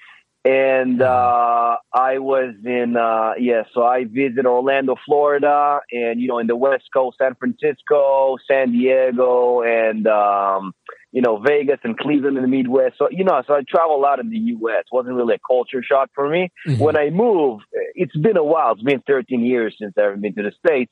[0.45, 6.37] And uh, I was in, uh, yeah, so I visited Orlando, Florida, and, you know,
[6.37, 10.75] in the West Coast, San Francisco, San Diego, and, um,
[11.15, 12.97] you know, Vegas and Cleveland in the Midwest.
[12.97, 14.83] So, you know, so I travel a lot in the U.S.
[14.91, 16.51] wasn't really a culture shock for me.
[16.77, 18.73] When I moved, it's been a while.
[18.73, 20.91] It's been 13 years since I've been to the States.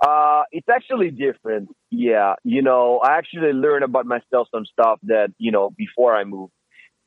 [0.00, 1.68] Uh, it's actually different.
[1.90, 2.36] Yeah.
[2.42, 6.54] You know, I actually learned about myself some stuff that, you know, before I moved.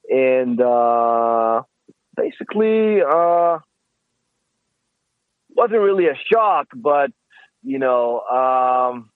[0.08, 1.63] And, uh,
[2.16, 3.58] basically, uh,
[5.50, 7.10] wasn't really a shock, but,
[7.63, 9.10] you know, um,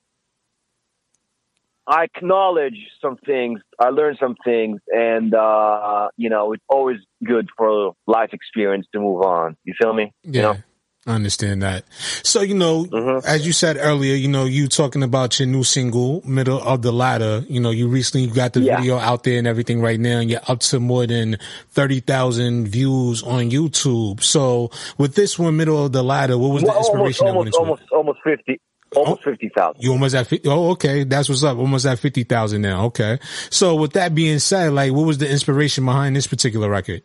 [1.88, 3.62] I acknowledge some things.
[3.80, 9.00] I learned some things, and uh, you know, it's always good for life experience to
[9.00, 9.56] move on.
[9.64, 10.12] You feel me?
[10.24, 10.58] You know?
[11.06, 11.86] I understand that.
[12.24, 13.26] So, you know, Mm-hmm.
[13.26, 16.92] as you said earlier, you know, you talking about your new single, Middle of the
[16.92, 17.46] Ladder.
[17.48, 18.76] You know, you recently got the Yeah.
[18.76, 21.38] video out there and everything right now, and you're up to more than
[21.70, 24.22] 30,000 views on YouTube.
[24.22, 27.58] So, with this one, Middle of the Ladder, what was Well, the inspiration almost, almost,
[27.58, 28.60] almost, almost fifty,
[28.96, 29.82] almost fifty thousand.
[29.82, 31.04] You almost at 50, oh, okay.
[31.04, 31.58] That's what's up.
[31.58, 32.86] Almost at 50,000 now.
[32.86, 33.20] Okay.
[33.50, 37.04] So, with that being said, like, what was the inspiration behind this particular record?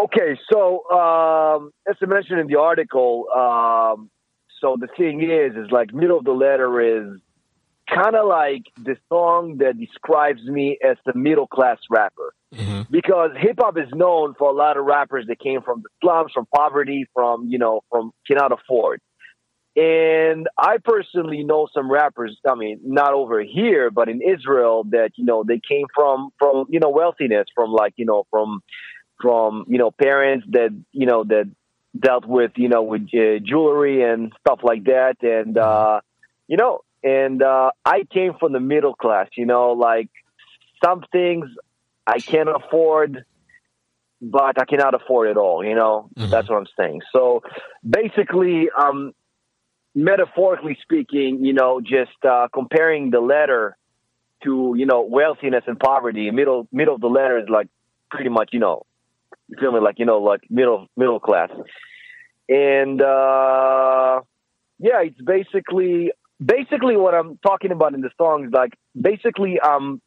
[0.00, 4.10] Okay, so um, as I mentioned in the article, um,
[4.60, 7.20] so the thing is, is like middle of the ladder is
[7.88, 12.34] kind of like the song that describes me as the middle class rapper.
[12.90, 16.30] Because hip hop is known for a lot of rappers that came from the slums,
[16.32, 19.00] from poverty, from you know, from cannot afford.
[19.76, 22.38] And I personally know some rappers.
[22.48, 26.66] I mean, not over here, but in Israel, that you know they came from from
[26.68, 28.62] you know wealthiness, from like you know from
[29.20, 31.50] from you know parents that you know that
[31.98, 36.00] dealt with you know with uh, jewelry and stuff like that, and uh,
[36.46, 39.26] you know, and uh, I came from the middle class.
[39.36, 40.08] You know, like
[40.84, 41.46] some things
[42.06, 43.24] I can afford,
[44.22, 45.64] but I cannot afford it all.
[45.64, 47.00] You know, that's what I'm saying.
[47.12, 47.42] So
[47.88, 49.14] basically, um,
[49.94, 53.76] metaphorically speaking, you know, just uh, comparing the letter
[54.42, 56.30] to you know wealthiness and poverty.
[56.30, 57.68] Middle middle of the ladder is like
[58.10, 58.84] pretty much you know,
[59.48, 59.80] you feel me?
[59.80, 61.50] Like you know, like middle middle class,
[62.48, 64.20] and uh,
[64.78, 66.12] yeah, it's basically
[66.44, 70.00] basically what I'm talking about in the song is like basically um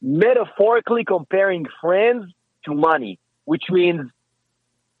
[0.00, 2.32] metaphorically comparing friends
[2.64, 4.10] to money, which means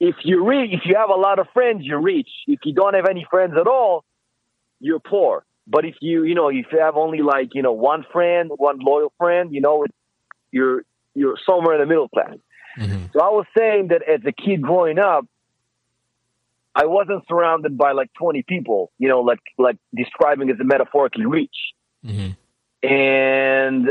[0.00, 2.28] if you re- if you have a lot of friends, you're rich.
[2.46, 4.04] If you don't have any friends at all,
[4.82, 5.44] you're poor.
[5.66, 8.78] But if you you know if you have only like you know one friend, one
[8.80, 9.86] loyal friend, you know
[10.50, 10.82] you're
[11.14, 12.36] you're somewhere in the middle class.
[13.12, 15.26] So I was saying that as a kid growing up,
[16.74, 21.26] I wasn't surrounded by like 20 people, you know, like like describing as a metaphorically
[21.26, 21.54] rich.
[22.82, 23.88] And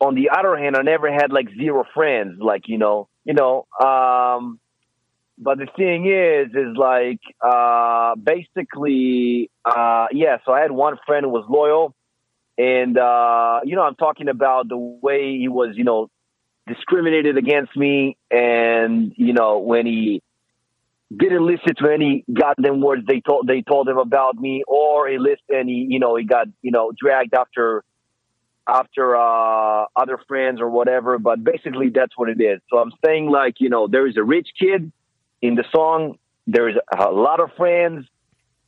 [0.00, 3.66] on the other hand, I never had like zero friends, like you know, you know.
[3.80, 4.58] Um,
[5.42, 10.38] but the thing is, is like uh, basically, uh, yeah.
[10.46, 11.94] So I had one friend who was loyal,
[12.56, 16.10] and uh, you know, I'm talking about the way he was, you know,
[16.68, 20.22] discriminated against me, and you know, when he
[21.14, 25.18] didn't listen to any goddamn words they told they told him about me, or he
[25.18, 27.82] listened and he, you know, he got you know dragged after
[28.68, 31.18] after uh, other friends or whatever.
[31.18, 32.60] But basically, that's what it is.
[32.70, 34.92] So I'm saying like you know, there is a rich kid
[35.42, 36.18] in the song.
[36.46, 38.06] There is a lot of friends,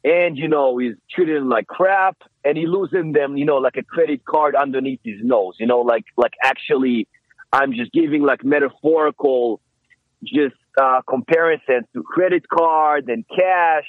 [0.05, 3.77] and you know, he's treating them like crap, and he losing them, you know, like
[3.77, 5.55] a credit card underneath his nose.
[5.59, 7.09] You know, like like actually,
[7.53, 9.61] I'm just giving like metaphorical
[10.23, 13.89] just uh, comparisons to credit card and cash.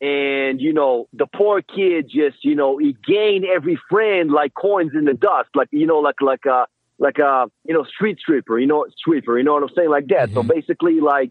[0.00, 4.90] And, you know, the poor kid just, you know, he gained every friend like coins
[4.94, 6.66] in the dust, like, you know, like, like, a
[6.98, 9.90] like a, you know, street sweeper, you know, sweeper, you know what I'm saying?
[9.90, 10.30] Like that.
[10.30, 10.48] So mm-hmm.
[10.48, 11.30] basically, like,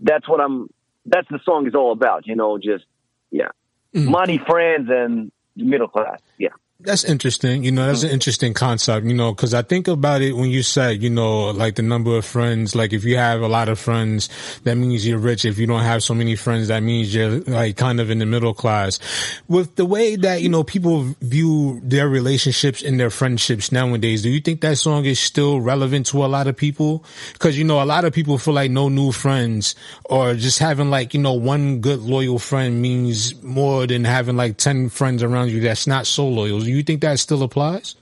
[0.00, 0.68] that's what I'm,
[1.06, 2.84] that's the song is all about, you know, just,
[3.30, 3.48] yeah.
[3.94, 4.10] Mm.
[4.10, 6.20] Money, friends, and middle class.
[6.38, 6.48] Yeah.
[6.80, 7.62] That's interesting.
[7.62, 8.14] You know, that's an mm-hmm.
[8.14, 11.76] interesting concept, you know, cause I think about it when you said, you know, like
[11.76, 14.28] the number of friends, like if you have a lot of friends,
[14.64, 15.44] that means you're rich.
[15.44, 18.26] If you don't have so many friends, that means you're like kind of in the
[18.26, 18.98] middle class.
[19.46, 24.30] With the way that, you know, people view their relationships and their friendships nowadays, do
[24.30, 27.04] you think that song is still relevant to a lot of people?
[27.38, 30.90] Cause, you know, a lot of people feel like no new friends or just having
[30.90, 35.52] like, you know, one good loyal friend means more than having like 10 friends around
[35.52, 36.64] you that's not so loyal.
[36.74, 37.96] You think that still applies?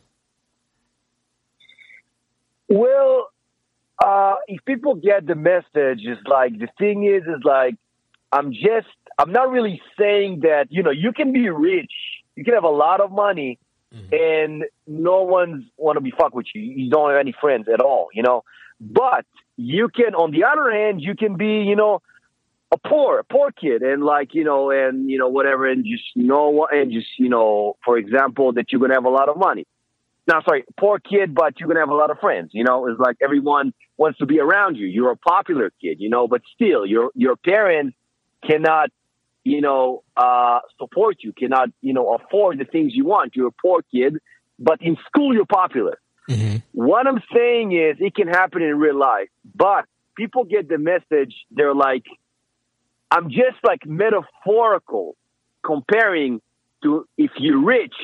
[2.68, 3.28] Well,
[4.02, 7.74] uh, if people get the message, is like the thing is, is like
[8.32, 11.92] I'm just I'm not really saying that you know you can be rich,
[12.34, 13.58] you can have a lot of money,
[14.10, 16.62] and no one's want to be fuck with you.
[16.62, 18.44] You don't have any friends at all, you know.
[18.80, 22.02] But you can, on the other hand, you can be, you know,
[22.72, 26.04] a poor, a poor kid, and like you know, and you know whatever, and just
[26.14, 29.28] you know what, and just you know, for example, that you're gonna have a lot
[29.28, 29.66] of money.
[30.26, 32.50] No, sorry, poor kid, but you're gonna have a lot of friends.
[32.52, 34.86] You know, it's like everyone wants to be around you.
[34.86, 37.94] You're a popular kid, you know, but still, your your parents
[38.46, 38.88] cannot,
[39.44, 41.32] you know, uh, support you.
[41.32, 43.36] Cannot, you know, afford the things you want.
[43.36, 44.16] You're a poor kid,
[44.58, 45.98] but in school you're popular.
[46.72, 49.84] What I'm saying is, it can happen in real life, but
[50.16, 51.34] people get the message.
[51.50, 52.04] They're like,
[53.12, 55.16] I'm just like metaphorical
[55.62, 56.40] comparing
[56.82, 57.94] to if you're rich,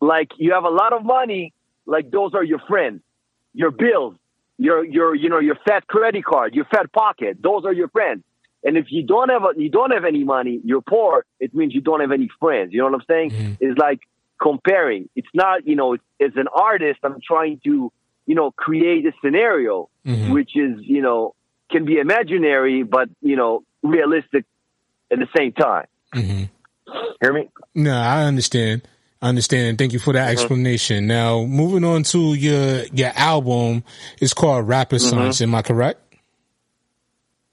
[0.00, 1.52] like you have a lot of money,
[1.86, 3.02] like those are your friends,
[3.52, 4.16] your bills,
[4.58, 7.38] your your you know your fat credit card, your fat pocket.
[7.40, 8.24] Those are your friends.
[8.64, 11.24] And if you don't have a, you don't have any money, you're poor.
[11.38, 12.72] It means you don't have any friends.
[12.72, 13.30] You know what I'm saying?
[13.30, 13.52] Mm-hmm.
[13.60, 14.00] It's like
[14.42, 15.08] comparing.
[15.14, 17.92] It's not you know as an artist, I'm trying to
[18.26, 20.32] you know create a scenario mm-hmm.
[20.32, 21.36] which is you know
[21.70, 24.44] can be imaginary, but you know realistic
[25.10, 25.86] at the same time.
[26.14, 26.44] Mm-hmm.
[27.20, 27.48] Hear me?
[27.74, 28.82] No, I understand.
[29.20, 29.78] I understand.
[29.78, 30.32] Thank you for that mm-hmm.
[30.32, 31.06] explanation.
[31.06, 33.84] Now, moving on to your your album,
[34.20, 35.08] it's called Rapper mm-hmm.
[35.08, 35.40] Sons.
[35.40, 36.00] Am I correct?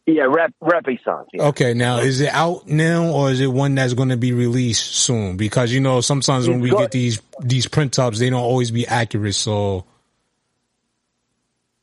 [0.07, 1.29] Yeah, rap Renaissance.
[1.31, 1.43] Yeah.
[1.43, 1.73] Okay.
[1.73, 5.37] Now, is it out now, or is it one that's going to be released soon?
[5.37, 8.85] Because you know, sometimes when we get these these print ups, they don't always be
[8.87, 9.35] accurate.
[9.35, 9.85] So,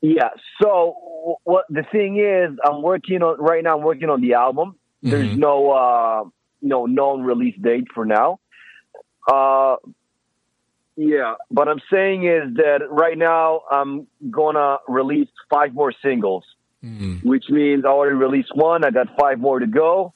[0.00, 0.30] Yeah.
[0.60, 0.96] So
[1.44, 3.76] what the thing is, I'm working on right now.
[3.76, 4.76] I'm working on the album.
[5.02, 6.24] There's no uh,
[6.62, 8.40] no known release date for now.
[9.30, 9.76] Uh,
[10.96, 16.44] yeah, but I'm saying is that right now I'm gonna release five more singles,
[17.22, 18.84] which means I already released one.
[18.84, 20.12] I got five more to go,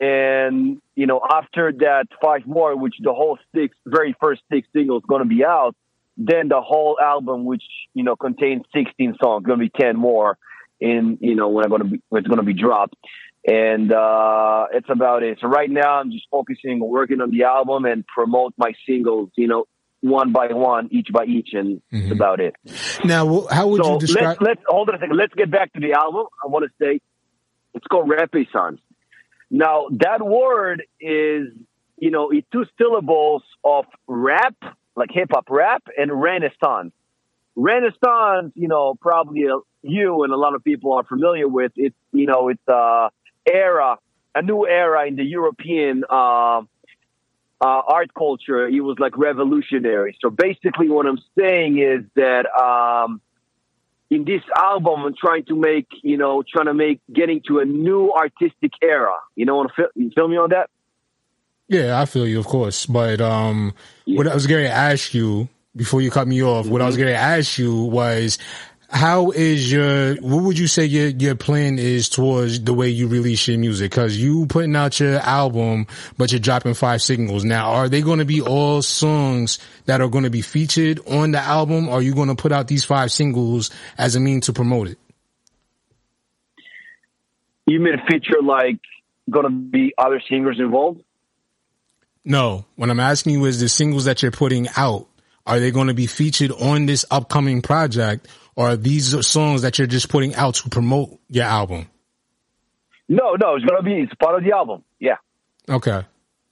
[0.00, 5.04] and you know after that five more, which the whole six very first six singles
[5.06, 5.76] gonna be out,
[6.16, 10.38] then the whole album, which you know contains 16 songs, gonna be 10 more
[10.80, 12.94] in you know when I'm gonna be when it's gonna be dropped,
[13.46, 15.38] and uh, it's about it.
[15.40, 19.30] So right now I'm just focusing on working on the album and promote my singles,
[19.36, 19.66] you know,
[20.00, 22.54] one by one, each by each, and that's about it.
[23.04, 24.26] now how would so you describe?
[24.26, 25.16] let's let's hold on a second.
[25.16, 26.26] Let's get back to the album.
[26.42, 27.00] I want to say
[27.74, 28.80] it's called Renaissance.
[29.50, 31.48] Now that word is
[31.96, 34.56] you know it's two syllables of rap,
[34.96, 36.92] like hip hop rap, and Renaissance.
[37.56, 41.72] Renaissance, you know, probably uh, you and a lot of people are familiar with.
[41.76, 43.10] It's you know it's a
[43.46, 43.98] era,
[44.34, 46.04] a new era in the European.
[46.08, 46.62] Uh,
[47.60, 50.18] uh, art culture, it was like revolutionary.
[50.20, 53.22] So basically, what I'm saying is that um,
[54.10, 57.64] in this album, I'm trying to make, you know, trying to make getting to a
[57.64, 59.14] new artistic era.
[59.34, 60.68] You know, want to feel, you feel me on that?
[61.68, 62.84] Yeah, I feel you, of course.
[62.84, 63.72] But um,
[64.06, 66.94] what I was going to ask you before you cut me off, what I was
[66.94, 67.04] mm-hmm.
[67.04, 68.38] going to ask you was,
[68.88, 70.14] how is your?
[70.16, 73.90] What would you say your your plan is towards the way you release your music?
[73.90, 77.44] Because you putting out your album, but you're dropping five singles.
[77.44, 81.32] Now, are they going to be all songs that are going to be featured on
[81.32, 81.88] the album?
[81.88, 84.88] Or are you going to put out these five singles as a mean to promote
[84.88, 84.98] it?
[87.66, 88.78] You mean feature like
[89.28, 91.02] going to be other singers involved?
[92.24, 95.08] No, what I'm asking you is the singles that you're putting out,
[95.46, 99.78] are they going to be featured on this upcoming project or are these songs that
[99.78, 101.88] you're just putting out to promote your album?
[103.08, 104.82] No, no, it's going to be, it's part of the album.
[104.98, 105.16] Yeah.
[105.68, 106.02] Okay.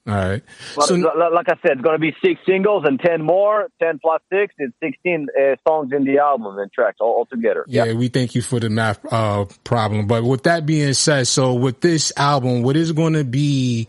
[0.04, 0.42] All right.
[0.74, 4.00] But So- like I said, it's going to be six singles and 10 more, 10
[4.00, 4.52] plus six.
[4.58, 7.64] It's 16 uh, songs in the album and tracks all, all together.
[7.68, 10.06] Yeah, we thank you for the math uh, problem.
[10.08, 13.88] But with that being said, so with this album, what is going to be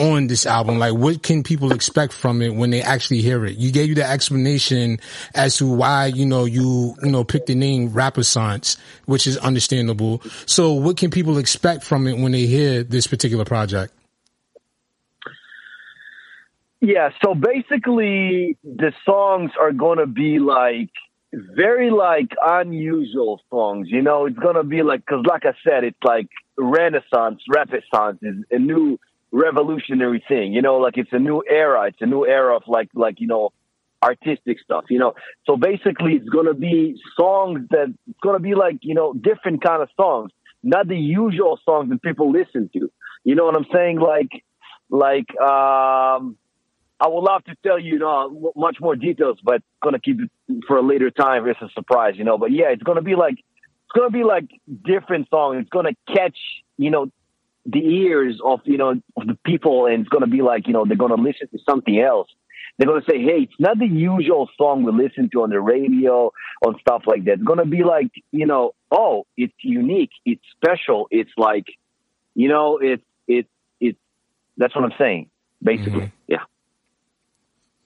[0.00, 0.78] on this album?
[0.78, 3.58] Like, what can people expect from it when they actually hear it?
[3.58, 4.98] You gave you the explanation
[5.34, 8.22] as to why you know you you know picked the name Rapper
[9.06, 10.22] which is understandable.
[10.46, 13.92] So, what can people expect from it when they hear this particular project?
[16.80, 20.90] Yeah, so basically the songs are gonna be like
[21.32, 23.88] very like unusual songs.
[23.90, 28.44] You know, it's gonna be like because, like I said, it's like Renaissance, Renaissance is
[28.50, 28.98] a new
[29.32, 30.52] revolutionary thing.
[30.52, 31.88] You know, like it's a new era.
[31.88, 33.50] It's a new era of like like you know
[34.02, 34.84] artistic stuff.
[34.88, 35.14] You know,
[35.46, 39.82] so basically it's gonna be songs that it's gonna be like you know different kind
[39.82, 40.30] of songs,
[40.62, 42.90] not the usual songs that people listen to.
[43.24, 44.00] You know what I'm saying?
[44.00, 44.30] Like
[44.88, 46.36] like um
[47.02, 50.30] I would love to tell you, you know, much more details, but gonna keep it
[50.66, 51.48] for a later time.
[51.48, 52.36] It's a surprise, you know.
[52.36, 54.48] But yeah, it's gonna be like it's gonna be like
[54.84, 55.58] different songs.
[55.60, 56.36] It's gonna catch,
[56.76, 57.10] you know,
[57.70, 60.84] the ears of you know of the people, and it's gonna be like you know
[60.84, 62.28] they're gonna listen to something else.
[62.78, 66.32] They're gonna say, "Hey, it's not the usual song we listen to on the radio
[66.64, 71.06] on stuff like that." It's gonna be like, you know, oh, it's unique, it's special,
[71.10, 71.66] it's like,
[72.34, 73.48] you know, it's it's
[73.80, 73.98] it's.
[74.56, 75.30] That's what I'm saying,
[75.62, 76.00] basically.
[76.00, 76.28] Mm-hmm.
[76.28, 76.44] Yeah.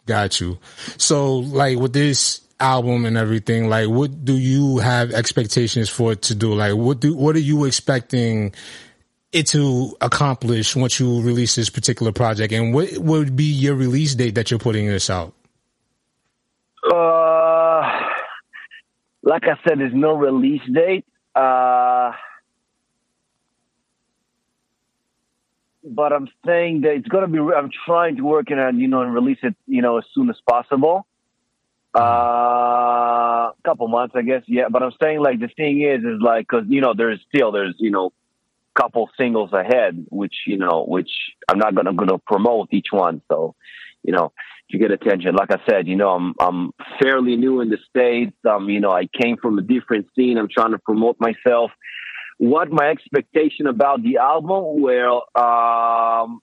[0.07, 0.59] Got you.
[0.97, 6.22] So, like with this album and everything, like what do you have expectations for it
[6.22, 6.55] to do?
[6.55, 8.55] Like, what do what are you expecting
[9.35, 12.53] it to accomplish once you release this particular project?
[12.53, 15.35] And what would be your release date that you're putting this out?
[16.91, 17.82] Uh,
[19.22, 21.05] like I said, there's no release date.
[21.35, 22.12] Uh,
[25.85, 27.39] but I'm saying that it's gonna be.
[27.39, 30.30] I'm trying to work it on, you know, and release it, you know, as soon
[30.30, 31.07] as possible.
[31.97, 34.43] Uh, a couple months, I guess.
[34.47, 37.53] Yeah, but I'm saying like the thing is, is like because you know there's still
[37.53, 38.12] there's you know
[38.79, 41.11] couple singles ahead, which you know, which
[41.49, 43.22] I'm not gonna gonna promote each one.
[43.31, 43.55] So,
[44.03, 44.33] you know,
[44.70, 45.35] to get attention.
[45.35, 48.37] Like I said, you know, I'm I'm fairly new in the states.
[48.49, 50.39] Um, you know, I came from a different scene.
[50.39, 51.70] I'm trying to promote myself.
[52.39, 54.81] What my expectation about the album?
[54.83, 56.41] Well, um,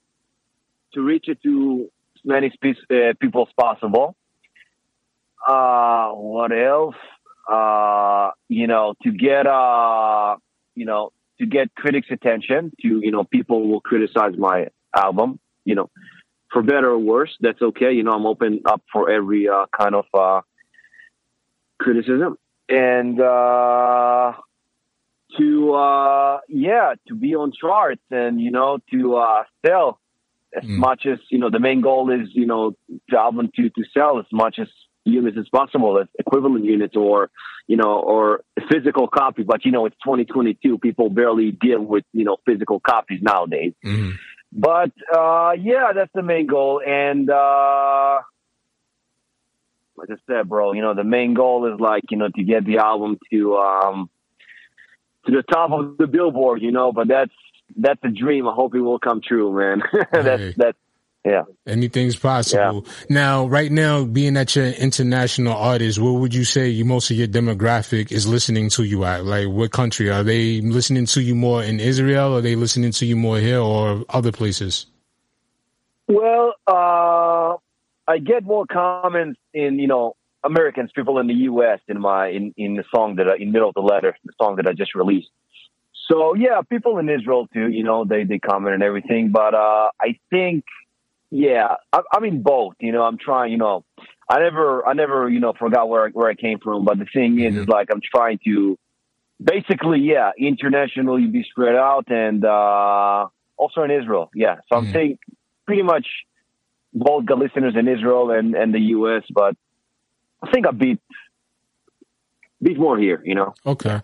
[0.94, 4.16] to reach it to as many uh, people as possible.
[5.46, 6.96] Uh, what else?
[7.52, 10.38] Uh, you know, to get uh,
[10.76, 11.12] you know,
[11.42, 12.72] to get critics' attention.
[12.82, 15.40] To you know, people will criticize my album.
[15.66, 15.90] You know,
[16.52, 17.92] for better or worse, that's okay.
[17.92, 20.42] You know, I'm open up for every uh, kind of uh,
[21.80, 22.38] criticism,
[22.70, 24.34] and uh,
[25.38, 30.00] to uh, yeah, to be on charts and you know to uh, sell
[30.56, 31.50] as much as you know.
[31.50, 32.76] The main goal is you know
[33.10, 34.68] the album to to sell as much as
[35.04, 37.30] units as possible, as equivalent units or
[37.68, 39.44] you know or physical copy.
[39.44, 40.78] But you know, it's 2022.
[40.78, 43.74] People barely deal with you know physical copies nowadays.
[44.52, 46.82] But uh, yeah, that's the main goal.
[46.86, 48.20] And uh,
[49.96, 52.66] like I said, bro, you know, the main goal is like you know to get
[52.66, 54.10] the album to um,
[55.26, 56.62] to the top of the billboard.
[56.62, 57.34] You know, but that's
[57.78, 58.48] that's a dream.
[58.48, 59.84] I hope it will come true, man.
[60.12, 60.78] that's that's
[61.24, 61.44] yeah.
[61.68, 62.86] Anything's possible.
[63.10, 67.12] Now, right now, being that you're an international artist, what would you say you, most
[67.12, 69.24] of your demographic is listening to you at?
[69.24, 72.34] Like, what country are they listening to you more in Israel?
[72.34, 74.88] Or are they listening to you more here or other places?
[76.08, 77.58] Well, uh,
[78.08, 81.80] I get more comments in you know Americans, people in the U.S.
[81.88, 84.56] in my in in the song that I, in middle of the ladder, the song
[84.58, 85.30] that I just released.
[86.12, 87.70] So yeah, people in Israel too.
[87.70, 89.32] You know, they they comment and everything.
[89.32, 90.66] But uh, I think,
[91.32, 92.76] yeah, I, I mean both.
[92.80, 93.54] You know, I'm trying.
[93.54, 93.86] You know,
[94.30, 96.86] I never, I never, you know, forgot where I, where I came from.
[96.86, 98.78] But the thing is, is like I'm trying to,
[99.42, 103.28] basically, yeah, internationally be spread out, and uh,
[103.58, 104.58] also in Israel, yeah.
[104.72, 105.20] So I'm saying
[105.66, 106.06] pretty much
[106.94, 109.24] both the listeners in Israel and and the U.S.
[109.34, 109.56] But
[110.44, 111.00] I think I beat
[112.62, 113.54] beat more here, you know.
[113.66, 114.02] Okay.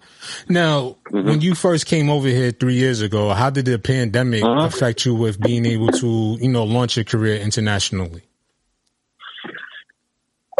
[0.49, 5.05] Now, when you first came over here three years ago, how did the pandemic affect
[5.05, 8.23] you with being able to, you know, launch your career internationally?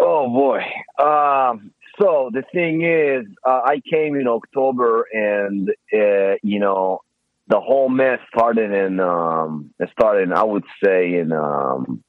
[0.00, 0.60] Oh boy.
[1.04, 7.00] Um, so the thing is, uh, I came in October, and uh, you know,
[7.48, 9.00] the whole mess started in.
[9.00, 12.04] Um, it started, I would say, in um,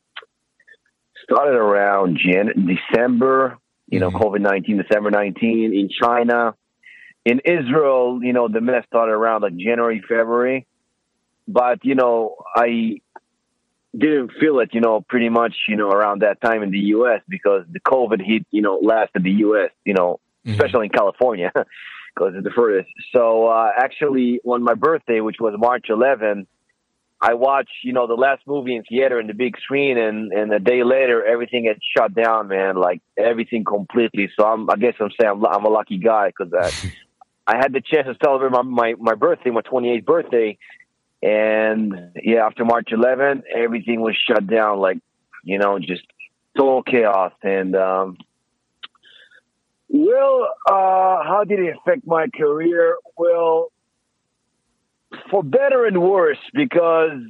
[1.24, 3.58] started around Jan- December.
[3.92, 6.56] You know, COVID nineteen, December nineteen in China.
[7.26, 10.66] In Israel, you know, the mess started around like January, February.
[11.48, 13.02] But you know, I
[13.98, 17.22] didn't feel it, you know, pretty much, you know, around that time in the U.S.
[17.28, 21.52] because the COVID hit, you know, lasted the U.S., you know, especially in California
[22.16, 22.90] because it's the furthest.
[23.14, 26.48] So uh, actually, on my birthday, which was March 11,
[27.22, 30.53] I watched, you know, the last movie in theater in the big screen, and and
[30.53, 34.30] a day later, everything had shut down, man, like everything completely.
[34.38, 36.93] So I'm, I guess I'm saying I'm, I'm a lucky guy because I,
[37.55, 40.57] I had the chance to celebrate my, my my birthday, my 28th birthday,
[41.22, 44.99] and yeah, after March 11th, everything was shut down, like
[45.43, 46.03] you know, just
[46.57, 47.34] total chaos.
[47.43, 48.17] And um,
[49.89, 52.95] well, uh, how did it affect my career?
[53.17, 53.74] Well,
[55.30, 57.22] for better and worse, because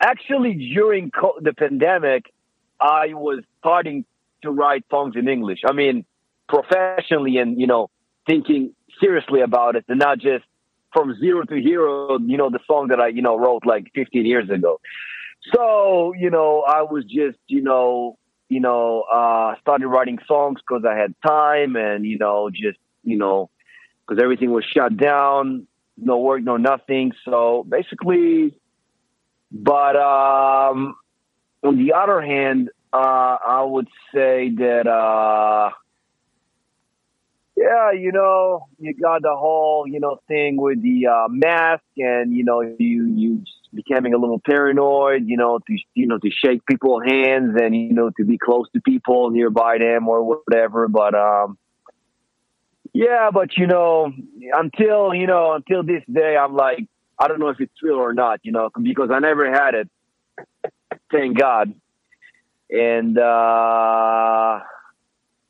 [0.00, 2.32] actually during co- the pandemic,
[2.80, 4.04] I was starting
[4.42, 5.60] to write songs in English.
[5.66, 6.04] I mean,
[6.48, 7.90] professionally, and you know,
[8.26, 10.44] thinking seriously about it, and not just
[10.92, 12.18] from zero to hero.
[12.18, 14.80] You know, the song that I you know wrote like 15 years ago.
[15.54, 18.18] So you know, I was just you know
[18.48, 23.16] you know uh, started writing songs because I had time, and you know just you
[23.16, 23.50] know
[24.06, 25.66] because everything was shut down,
[26.00, 27.12] no work, no nothing.
[27.24, 28.54] So basically,
[29.50, 30.96] but um,
[31.62, 35.70] on the other hand, uh, I would say that uh,
[37.56, 42.32] yeah, you know, you got the whole you know thing with the uh, mask, and
[42.32, 43.42] you know you you
[43.74, 47.92] becoming a little paranoid, you know, to you know to shake people's hands and you
[47.92, 50.88] know to be close to people nearby them or whatever.
[50.88, 51.58] But um,
[52.92, 54.12] yeah, but you know,
[54.52, 56.86] until you know, until this day, I'm like,
[57.18, 59.88] I don't know if it's real or not, you know, because I never had it.
[61.10, 61.74] Thank God.
[62.70, 64.60] And uh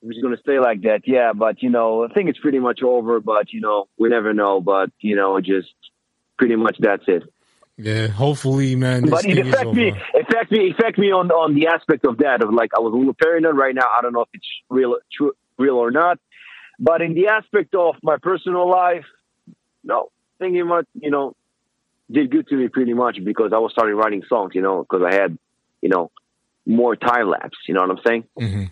[0.03, 1.03] I'm just gonna stay like that.
[1.07, 3.21] Yeah, but you know, I think it's pretty much over.
[3.21, 4.61] But you know, we never know.
[4.61, 5.75] But you know, just
[6.39, 7.25] pretty much that's it.
[7.77, 9.09] Yeah, hopefully, man.
[9.09, 12.53] But it affect me, affect me, affect me on on the aspect of that of
[12.53, 13.87] like I was a little paranoid right now.
[13.87, 16.19] I don't know if it's real, true, real or not.
[16.79, 19.05] But in the aspect of my personal life,
[19.83, 21.35] no, thinking much, you know,
[22.11, 25.03] did good to me pretty much because I was starting writing songs, you know, because
[25.07, 25.39] I had,
[25.83, 26.11] you know,
[26.65, 27.59] more time lapse.
[27.67, 28.25] You know what I'm saying?
[28.39, 28.65] hmm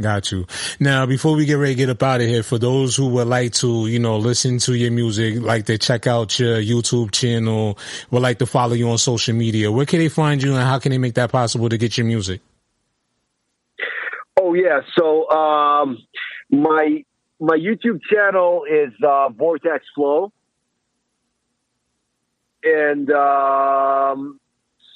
[0.00, 0.46] Got you.
[0.78, 3.26] Now, before we get ready to get up out of here, for those who would
[3.26, 7.76] like to, you know, listen to your music, like to check out your YouTube channel,
[8.12, 10.78] would like to follow you on social media, where can they find you and how
[10.78, 12.40] can they make that possible to get your music?
[14.40, 14.82] Oh yeah.
[14.96, 15.98] So um,
[16.50, 17.04] my
[17.40, 20.32] my YouTube channel is uh, Vortex Flow,
[22.64, 24.40] and um,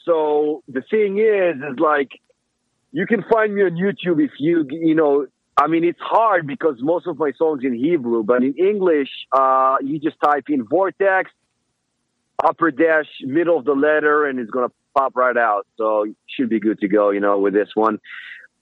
[0.04, 2.10] so the thing is, is like
[2.90, 5.26] you can find me on YouTube if you you know.
[5.54, 9.76] I mean, it's hard because most of my songs in Hebrew, but in English, uh,
[9.82, 11.30] you just type in Vortex,
[12.42, 15.66] upper dash, middle of the ladder, and it's gonna pop right out.
[15.76, 17.98] So should be good to go, you know, with this one.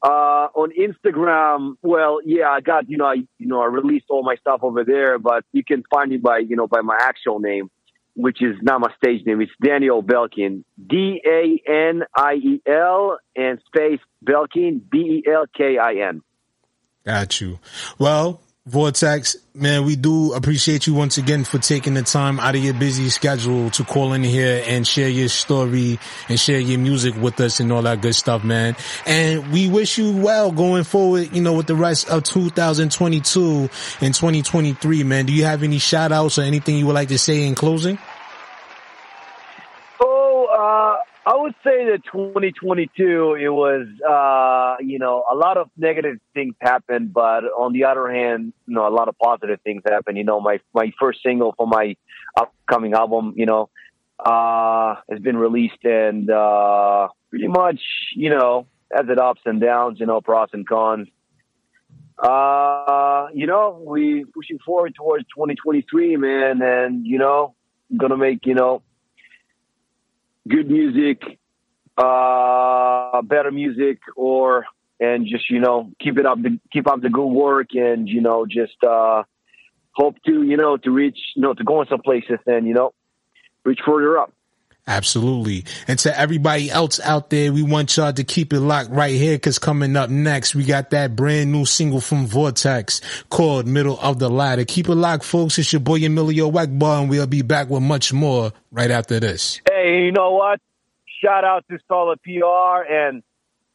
[0.02, 4.22] Uh, on Instagram, well, yeah, I got, you know, I, you know, I released all
[4.22, 7.38] my stuff over there, but you can find me by, you know, by my actual
[7.38, 7.70] name,
[8.14, 9.42] which is not my stage name.
[9.42, 15.44] It's Daniel Belkin, D A N I E L and space Belkin, B E L
[15.54, 16.22] K I N.
[17.04, 17.58] Got you.
[17.98, 18.40] Well,
[18.70, 22.72] Vortex, man, we do appreciate you once again for taking the time out of your
[22.72, 25.98] busy schedule to call in here and share your story
[26.28, 28.76] and share your music with us and all that good stuff, man.
[29.06, 33.68] And we wish you well going forward, you know, with the rest of 2022
[34.00, 35.26] and 2023, man.
[35.26, 37.98] Do you have any shout outs or anything you would like to say in closing?
[40.00, 45.68] Oh, uh, I would say that 2022, it was, uh, you know, a lot of
[45.76, 49.82] negative things happened, but on the other hand, you know, a lot of positive things
[49.86, 50.16] happened.
[50.16, 51.96] You know, my, my first single for my
[52.36, 53.68] upcoming album, you know,
[54.18, 57.80] uh, has been released and, uh, pretty much,
[58.16, 61.08] you know, as it ups and downs, you know, pros and cons.
[62.18, 67.54] Uh, you know, we pushing forward towards 2023, man, and you know,
[67.96, 68.82] gonna make you know
[70.50, 71.22] good music,
[71.96, 74.66] uh, better music, or
[74.98, 78.20] and just you know keep it up, the, keep up the good work, and you
[78.20, 79.22] know just uh,
[79.92, 82.74] hope to you know to reach you know to go in some places and you
[82.74, 82.92] know
[83.64, 84.32] reach further up.
[84.86, 85.64] Absolutely.
[85.86, 89.36] And to everybody else out there, we want y'all to keep it locked right here
[89.36, 94.18] because coming up next, we got that brand new single from Vortex called Middle of
[94.18, 94.64] the Ladder.
[94.64, 95.58] Keep it locked, folks.
[95.58, 99.60] It's your boy Emilio Egbar, and we'll be back with much more right after this.
[99.90, 100.60] Hey, you know what?
[101.20, 103.24] Shout out to Solid PR and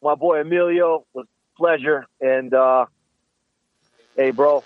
[0.01, 0.99] my boy Emilio.
[0.99, 2.07] It was a pleasure.
[2.21, 2.85] And uh,
[4.15, 4.63] hey, bro,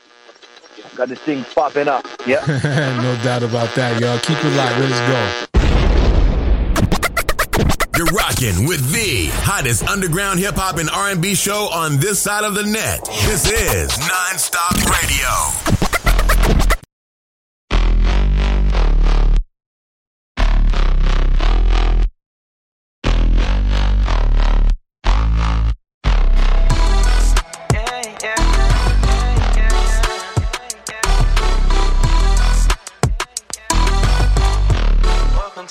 [0.95, 2.05] got this thing popping up.
[2.27, 2.45] Yeah.
[3.01, 4.19] no doubt about that, y'all.
[4.19, 4.77] Keep it locked.
[4.79, 5.45] Let's go.
[7.97, 12.53] You're rocking with the hottest underground hip hop and R&B show on this side of
[12.53, 13.03] the net.
[13.25, 15.98] This is Nonstop Radio.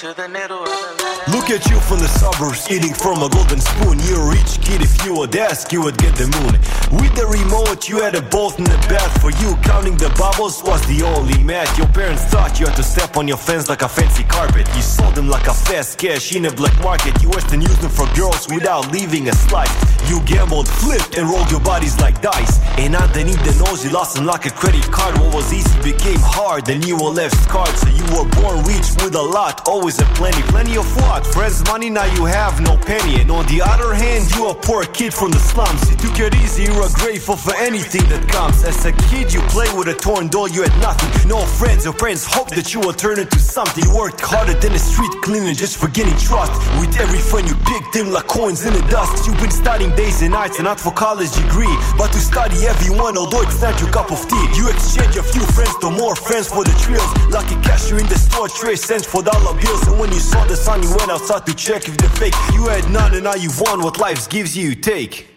[0.08, 1.37] to the middle of the night.
[1.48, 3.96] Look at you from the suburbs, eating from a golden spoon.
[4.04, 6.60] You're a rich kid, if you would ask, you would get the moon.
[7.00, 9.08] With the remote, you had a bolt in the bed.
[9.24, 11.72] For you, counting the bubbles was the only math.
[11.78, 14.68] Your parents thought you had to step on your fence like a fancy carpet.
[14.76, 17.16] You sold them like a fast cash in a black market.
[17.22, 19.72] You Western used them for girls without leaving a slice.
[20.04, 22.60] You gambled, flipped, and rolled your bodies like dice.
[22.76, 25.16] And underneath the nose, you lost them like a credit card.
[25.16, 27.72] What was easy became hard, and you were left scarred.
[27.80, 30.42] So you were born rich with a lot, always a plenty.
[30.52, 31.24] Plenty of what?
[31.38, 33.20] Friends, money, now you have no penny.
[33.22, 35.88] And on the other hand, you a poor kid from the slums.
[35.88, 38.64] You took it easy, you are grateful for anything that comes.
[38.64, 41.06] As a kid, you play with a torn doll, you had nothing.
[41.30, 43.86] No friends, your parents hoped that you would turn into something.
[43.86, 46.58] You worked harder than a street cleaner just for getting trust.
[46.82, 49.22] With every friend you picked them like coins in the dust.
[49.22, 51.70] You've been studying days and nights and not for college degree.
[51.94, 54.42] But to study everyone, although it's not your cup of tea.
[54.58, 57.06] You exchange a few friends to more friends for the trills.
[57.30, 59.86] Lucky cash, you in the store, trade cents for dollar bills.
[59.86, 62.32] And when you saw the sun, you went outside to check if they're fake.
[62.54, 65.28] You had none and now you won what life gives you, take.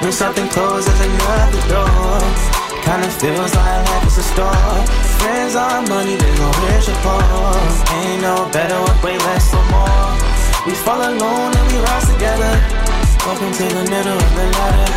[0.00, 2.18] When something closes another door
[2.82, 4.74] Kinda feels like life is a store.
[5.22, 7.22] Friends are money, there's no wish for
[7.94, 10.10] Ain't no better or way less or more.
[10.66, 12.52] We fall alone and we rise together.
[13.24, 14.92] Welcome to the middle of the ladder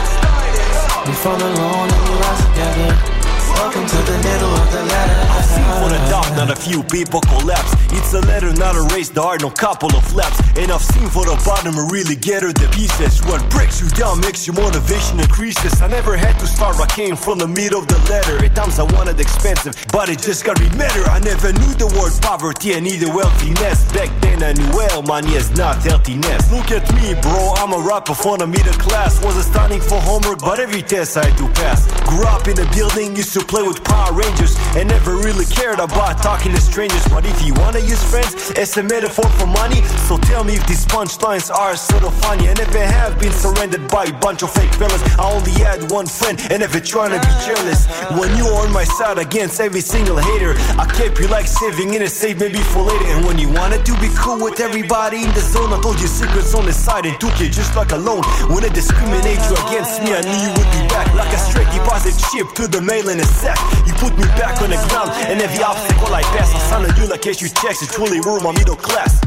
[1.06, 3.15] We fall alone and we rise together
[3.56, 6.84] Welcome to the middle of the ladder I've seen for the top, not a few
[6.84, 7.72] people collapse.
[7.96, 10.40] It's a ladder, not a race, there are no couple of laps.
[10.58, 13.24] And I've seen for the bottom, really get her the pieces.
[13.26, 15.82] What breaks you down makes your motivation increases.
[15.82, 18.44] I never had to start, I came from the middle of the ladder.
[18.44, 21.04] At times I wanted expensive, but it just got me better.
[21.08, 23.88] I never knew the word poverty and either wealthiness.
[23.96, 26.52] Back then I knew well, money is not healthiness.
[26.52, 29.24] Look at me, bro, I'm a rapper from the middle class.
[29.24, 31.88] Wasn't studying for homework, but every test I do pass.
[32.04, 35.80] Grew up in a building, used to play with Power Rangers and never really cared
[35.80, 37.06] about talking to strangers.
[37.08, 40.66] But if you wanna use friends as a metaphor for money, so tell me if
[40.68, 42.48] these punchlines are sort of funny.
[42.48, 45.02] And if I have been surrendered by a bunch of fake fellas.
[45.18, 47.88] I only had one friend and never trying to be jealous.
[48.20, 51.94] When you were on my side against every single hater, I kept you like saving
[51.94, 53.06] in a safe maybe for later.
[53.16, 56.08] And when you wanted to be cool with everybody in the zone, I told you
[56.08, 58.24] secrets on the side and took you just like a loan.
[58.52, 61.70] When they discriminate you against me, I knew you would be back like a straight
[61.72, 63.60] deposit chip to the mail in a sack.
[63.86, 67.08] You put me back on the ground, and every obstacle I pass, I sound you
[67.08, 67.82] like you checks.
[67.84, 69.20] It truly rule my middle class.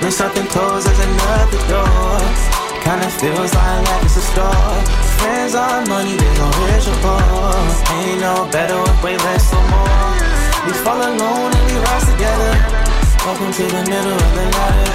[0.00, 2.58] When something closes another door.
[2.84, 4.74] Kinda feels like life is a store.
[5.18, 6.48] Friends are money, there's no
[7.02, 7.20] for
[7.92, 10.08] Ain't no better way less or more.
[10.64, 12.52] We fall alone and we rise together.
[13.26, 14.90] Welcome to the middle of the ladder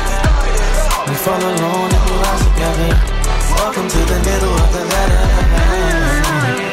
[1.08, 2.92] We fall alone and we rise together.
[3.60, 6.73] Welcome to the middle of the ladder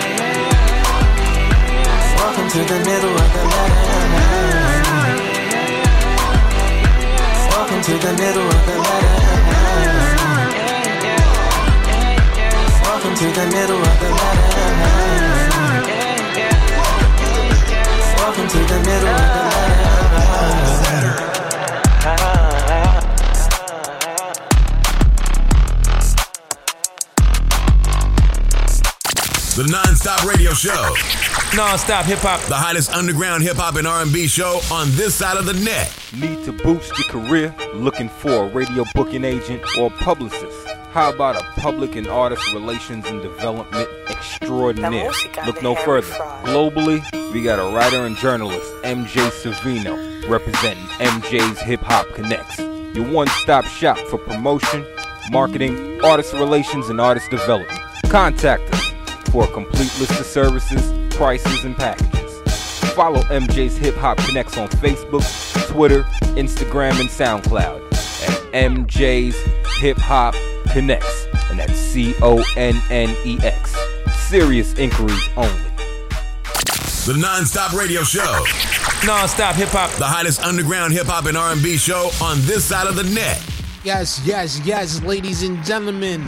[2.20, 3.80] Welcome to the middle of the ladder.
[7.50, 9.16] Welcome to the middle of the ladder.
[12.84, 14.50] Welcome to the middle of the ladder.
[18.18, 19.70] Welcome to the middle of the ladder.
[29.56, 30.94] The Non-Stop Radio Show.
[31.56, 32.40] Non-stop hip hop.
[32.42, 35.92] The hottest underground hip hop and R&B show on this side of the net.
[36.16, 37.52] Need to boost your career?
[37.74, 40.56] Looking for a radio booking agent or publicist?
[40.92, 45.10] How about a public and artist relations and development extraordinaire?
[45.44, 46.12] Look no further.
[46.44, 52.94] Globally, we got a writer and journalist, MJ Savino, representing MJ's Hip Hop Connex.
[52.94, 54.86] Your one stop shop for promotion,
[55.32, 57.80] marketing, artist relations, and artist development.
[58.08, 58.92] Contact us
[59.30, 62.40] for a complete list of services, prices, and packages.
[62.94, 65.22] Follow MJ's Hip Hop Connex on Facebook,
[65.68, 66.04] Twitter,
[66.34, 67.82] Instagram, and SoundCloud
[68.26, 69.36] at MJ's
[69.80, 70.32] Hip Hop
[70.68, 71.04] Connex,
[71.50, 73.76] and that's C O N N E X.
[74.28, 75.60] Serious inquiries only.
[77.04, 78.42] The non-stop radio show.
[79.04, 79.90] Non-stop hip hop.
[79.98, 83.44] The hottest underground hip hop and R&B show on this side of the net.
[83.84, 86.26] Yes, yes, yes, ladies and gentlemen.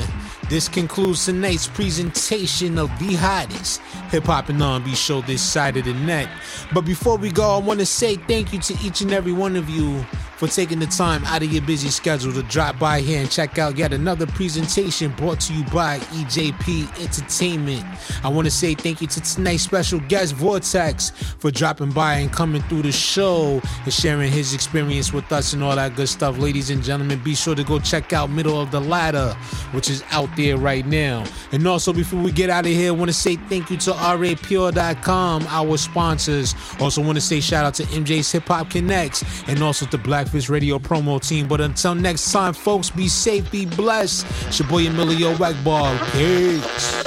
[0.48, 3.80] This concludes tonight's presentation of the hottest
[4.10, 6.28] hip hop and R&B show this side of the net.
[6.74, 9.56] But before we go, I want to say thank you to each and every one
[9.56, 10.04] of you
[10.42, 13.58] for taking the time out of your busy schedule to drop by here and check
[13.58, 17.84] out yet another presentation brought to you by EJP Entertainment.
[18.24, 22.32] I want to say thank you to tonight's special guest Vortex for dropping by and
[22.32, 26.36] coming through the show and sharing his experience with us and all that good stuff.
[26.38, 29.34] Ladies and gentlemen, be sure to go check out Middle of the Ladder,
[29.70, 31.24] which is out there right now.
[31.52, 33.92] And also, before we get out of here, I want to say thank you to
[33.92, 36.56] Aurepure.com, our sponsors.
[36.80, 39.98] Also, want to say shout out to MJ's Hip Hop Connex and also to
[40.32, 41.46] Blackfish Radio promo team.
[41.46, 44.26] But until next time, folks, be safe, be blessed.
[44.46, 45.98] It's your boy Emilio Egbar.
[46.12, 47.04] Peace.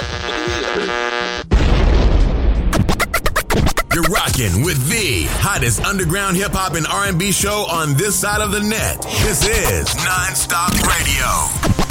[3.92, 8.52] You're rocking with the hottest underground hip hop and R&B show on this side of
[8.52, 9.02] the net.
[9.02, 11.85] This is Non-Stop Radio.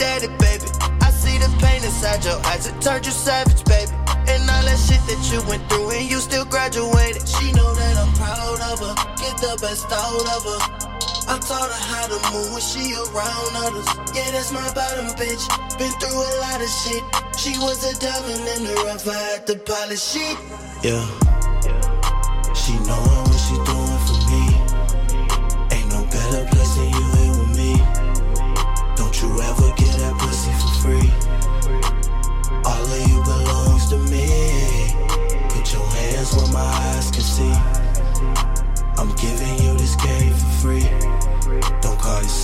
[0.00, 0.64] Daddy, baby.
[1.04, 3.92] I see the pain inside your eyes, it turned you savage, baby.
[4.32, 7.28] And all that shit that you went through, and you still graduated.
[7.28, 10.60] She know that I'm proud of her, get the best out of her.
[11.28, 13.86] I taught her how to move when she around others.
[14.16, 15.44] Yeah, that's my bottom bitch.
[15.78, 17.04] Been through a lot of shit.
[17.36, 20.38] She was a diamond in the rough, I had to polish it.
[20.82, 21.29] Yeah.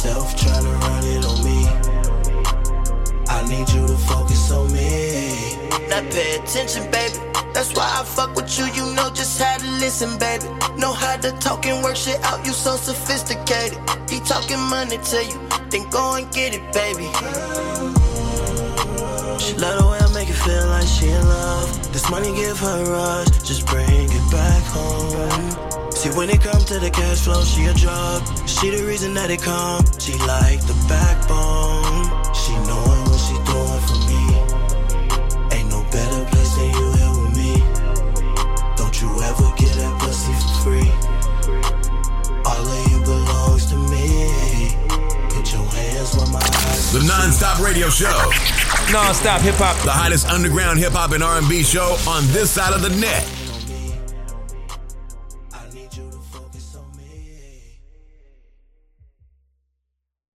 [0.07, 1.59] Yourself tryna run it on me.
[3.29, 5.59] I need you to focus on me.
[5.89, 7.19] Now pay attention, baby.
[7.53, 8.67] That's why I fuck with you.
[8.67, 10.45] You know just how to listen, baby.
[10.77, 12.45] Know how to talk and work shit out.
[12.47, 13.79] You so sophisticated.
[14.11, 15.39] He talking money to you.
[15.71, 17.09] Then go and get it, baby.
[19.43, 21.93] She love the way I make it feel like she in love.
[21.93, 23.29] This money give her a rush.
[23.43, 25.76] Just bring it back home.
[26.07, 28.23] See, when it comes to the cash flow, she a drug.
[28.47, 29.83] She the reason that it come.
[29.99, 32.07] She like the backbone.
[32.31, 34.23] She knowin' what she doing for me.
[35.51, 37.53] Ain't no better place than you here with me.
[38.77, 40.91] Don't you ever get that pussy for free.
[42.45, 44.71] All of you belongs to me.
[45.35, 46.93] Put your hands where my eyes.
[46.93, 48.15] The non-stop radio show.
[48.93, 49.75] Non-stop hip hop.
[49.83, 53.27] The hottest underground hip hop and R&B show on this side of the net.